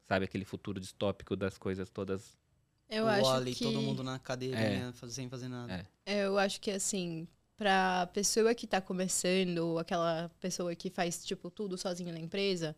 [0.04, 2.36] Sabe, aquele futuro distópico das coisas todas.
[2.88, 3.64] eu o acho Wall-E, que...
[3.64, 5.86] todo mundo na cadeirinha, faz- sem fazer nada.
[6.06, 6.24] É.
[6.24, 11.50] Eu acho que, assim, pra pessoa que tá começando, ou aquela pessoa que faz, tipo,
[11.50, 12.74] tudo sozinha na empresa,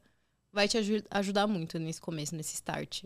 [0.53, 3.05] vai te aju- ajudar muito nesse começo, nesse start.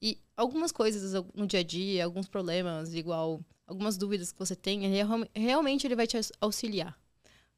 [0.00, 4.84] E algumas coisas no dia a dia, alguns problemas, igual algumas dúvidas que você tem,
[4.84, 6.98] ele é realme- realmente ele vai te auxiliar.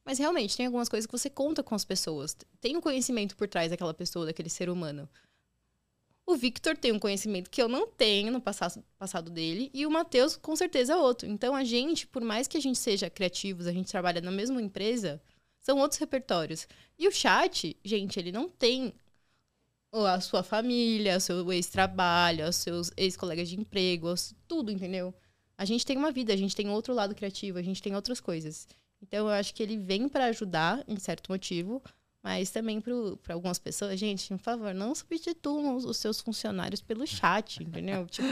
[0.05, 2.37] Mas realmente, tem algumas coisas que você conta com as pessoas.
[2.61, 5.09] Tem um conhecimento por trás daquela pessoa, daquele ser humano.
[6.25, 9.91] O Victor tem um conhecimento que eu não tenho no passado, passado dele, e o
[9.91, 11.29] Matheus, com certeza, é outro.
[11.29, 14.61] Então, a gente, por mais que a gente seja criativos, a gente trabalha na mesma
[14.63, 15.21] empresa,
[15.61, 16.69] são outros repertórios.
[16.99, 18.95] E o chat, gente, ele não tem
[19.93, 24.13] a sua família, o seu ex-trabalho, os seus ex-colegas de emprego,
[24.47, 25.15] tudo, entendeu?
[25.59, 28.21] A gente tem uma vida, a gente tem outro lado criativo, a gente tem outras
[28.21, 28.67] coisas.
[29.03, 31.83] Então, eu acho que ele vem para ajudar, em certo motivo,
[32.23, 37.63] mas também para algumas pessoas, gente, por favor, não substituam os seus funcionários pelo chat,
[37.65, 38.07] entendeu?
[38.07, 38.27] tipo.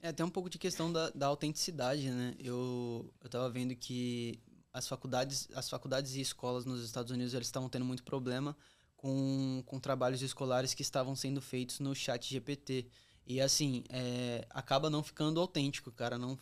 [0.00, 2.34] É até um pouco de questão da, da autenticidade, né?
[2.38, 4.38] Eu, eu tava vendo que
[4.72, 8.54] as faculdades, as faculdades e escolas nos Estados Unidos eles estavam tendo muito problema
[8.96, 12.86] com, com trabalhos escolares que estavam sendo feitos no chat GPT.
[13.26, 16.16] E assim, é, acaba não ficando autêntico, cara.
[16.16, 16.38] Não,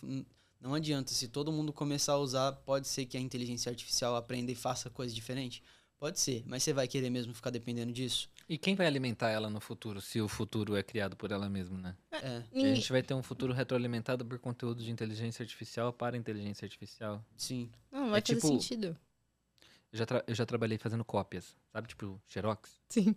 [0.61, 1.13] não adianta.
[1.13, 4.91] Se todo mundo começar a usar, pode ser que a inteligência artificial aprenda e faça
[4.91, 5.63] coisa diferente.
[5.99, 8.29] Pode ser, mas você vai querer mesmo ficar dependendo disso?
[8.47, 11.79] E quem vai alimentar ela no futuro, se o futuro é criado por ela mesma,
[11.79, 11.97] né?
[12.13, 12.43] É.
[12.53, 17.25] A gente vai ter um futuro retroalimentado por conteúdo de inteligência artificial para inteligência artificial.
[17.39, 17.71] Sim.
[17.91, 18.95] Não, vai É fazer tipo- sentido.
[19.91, 21.89] Eu já, tra- eu já trabalhei fazendo cópias, sabe?
[21.89, 22.79] Tipo, xerox.
[22.91, 23.15] Sim.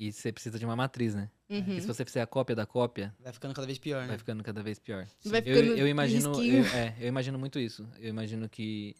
[0.00, 1.30] E você precisa de uma matriz, né?
[1.50, 1.76] Uhum.
[1.76, 4.08] E se você fizer a cópia da cópia, Vai ficando cada vez pior, né?
[4.08, 5.06] vai ficando cada vez pior.
[5.24, 6.58] Vai Eu, ficando eu imagino, risquinho.
[6.64, 7.88] eu, é, eu imagino muito isso.
[7.98, 8.94] Eu imagino que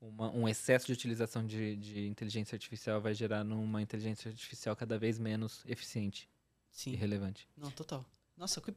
[0.00, 4.98] uma- um excesso de utilização de, de inteligência artificial vai gerar numa inteligência artificial cada
[4.98, 6.26] vez menos eficiente
[6.72, 6.94] e Sim.
[6.94, 7.46] relevante.
[7.56, 8.04] Não, total.
[8.36, 8.72] Nossa, que,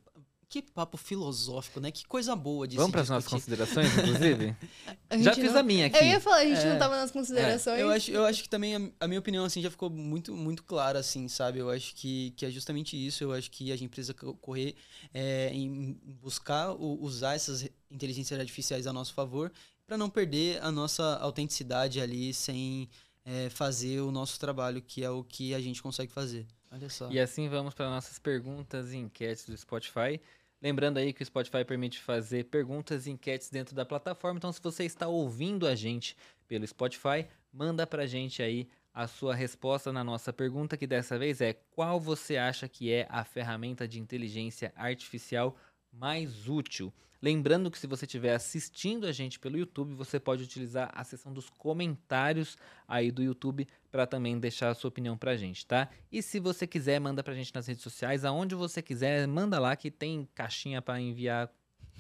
[0.62, 1.89] que papo filosófico, né?
[1.91, 4.56] Que coisa boa de Vamos para as nossas considerações, inclusive?
[5.22, 5.97] Já fiz não- a minha aqui.
[5.97, 6.70] Eu ia falar, a gente É.
[6.72, 7.80] não tava nas considerações.
[7.80, 10.64] Eu acho, eu acho que também a, a minha opinião assim já ficou muito muito
[10.64, 11.60] clara assim, sabe?
[11.60, 13.24] Eu acho que, que é justamente isso.
[13.24, 14.76] Eu acho que a gente precisa co- correr
[15.14, 19.51] é, em buscar o- usar essas inteligências artificiais a nosso favor
[19.88, 22.88] para não perder a nossa autenticidade ali sem
[23.26, 26.45] é, fazer o nosso trabalho, que é o que a gente consegue fazer.
[26.72, 27.10] Olha só.
[27.12, 30.20] E assim vamos para nossas perguntas e enquetes do Spotify.
[30.64, 34.38] Lembrando aí que o Spotify permite fazer perguntas e enquetes dentro da plataforma.
[34.38, 36.16] Então, se você está ouvindo a gente
[36.47, 41.41] pelo Spotify, manda pra gente aí a sua resposta na nossa pergunta, que dessa vez
[41.41, 45.57] é qual você acha que é a ferramenta de inteligência artificial
[45.94, 46.94] mais útil?
[47.22, 51.32] Lembrando que se você estiver assistindo a gente pelo YouTube, você pode utilizar a seção
[51.32, 55.89] dos comentários aí do YouTube para também deixar a sua opinião pra gente, tá?
[56.12, 59.74] E se você quiser, manda pra gente nas redes sociais, aonde você quiser, manda lá
[59.76, 61.50] que tem caixinha para enviar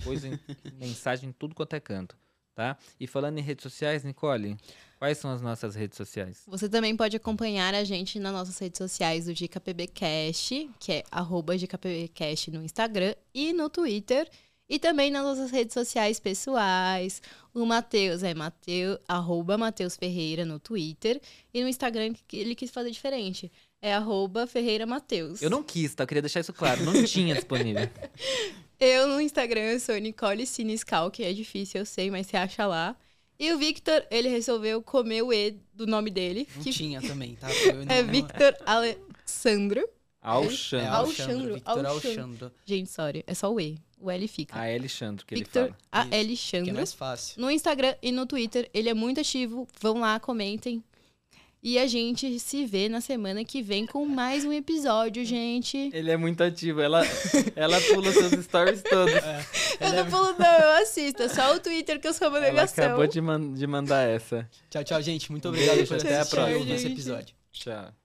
[0.03, 0.39] coisa, em-
[0.77, 2.17] mensagem em tudo quanto é canto,
[2.55, 2.77] tá?
[2.99, 4.57] E falando em redes sociais, Nicole,
[4.97, 6.43] quais são as nossas redes sociais?
[6.47, 11.57] Você também pode acompanhar a gente nas nossas redes sociais do GKPBcast, que é arroba
[11.57, 14.29] GKPBcast no Instagram e no Twitter.
[14.69, 17.21] E também nas nossas redes sociais pessoais.
[17.53, 21.21] O Matheus é Mateu, arroba Matheus Ferreira no Twitter.
[21.53, 23.51] E no Instagram ele quis fazer diferente.
[23.81, 25.41] É arroba Ferreira Mateus.
[25.41, 26.03] Eu não quis, tá?
[26.03, 27.87] Eu queria deixar isso claro, não tinha disponível.
[28.83, 32.65] Eu no Instagram eu sou Nicole Siniscal, que é difícil, eu sei, mas você acha
[32.67, 32.95] lá.
[33.39, 37.35] E o Victor, ele resolveu comer o E do nome dele, Não que tinha também,
[37.35, 37.47] tá?
[37.89, 39.79] É não- Victor Alessandro.
[39.81, 39.87] É
[40.21, 40.87] Alexandre.
[40.87, 42.17] Alexandre, Victor Alexandre.
[42.17, 42.51] Alexandre.
[42.65, 43.77] Gente, sorry, é só o E.
[43.99, 44.57] O L fica.
[44.57, 45.77] A Alexandre, que ele Victor fala.
[45.91, 46.01] A.
[46.01, 46.71] Isso, Que é Alexandre.
[46.73, 47.41] mais fácil.
[47.41, 49.65] No Instagram e no Twitter, ele é muito ativo.
[49.81, 50.83] Vão lá, comentem.
[51.65, 55.89] E a gente se vê na semana que vem com mais um episódio, gente.
[55.93, 57.01] Ele é muito ativo, ela,
[57.55, 59.13] ela pula seus stories todos.
[59.79, 61.23] Eu não pulo, não, eu assisto.
[61.23, 62.83] É só o Twitter que eu sou uma Ela negação.
[62.83, 64.45] acabou de, man- de mandar essa.
[64.69, 65.31] Tchau, tchau, gente.
[65.31, 66.65] Muito obrigado Beijo, por até a próxima.
[66.65, 66.91] nesse gente.
[66.93, 67.35] episódio.
[67.53, 68.02] Tchau.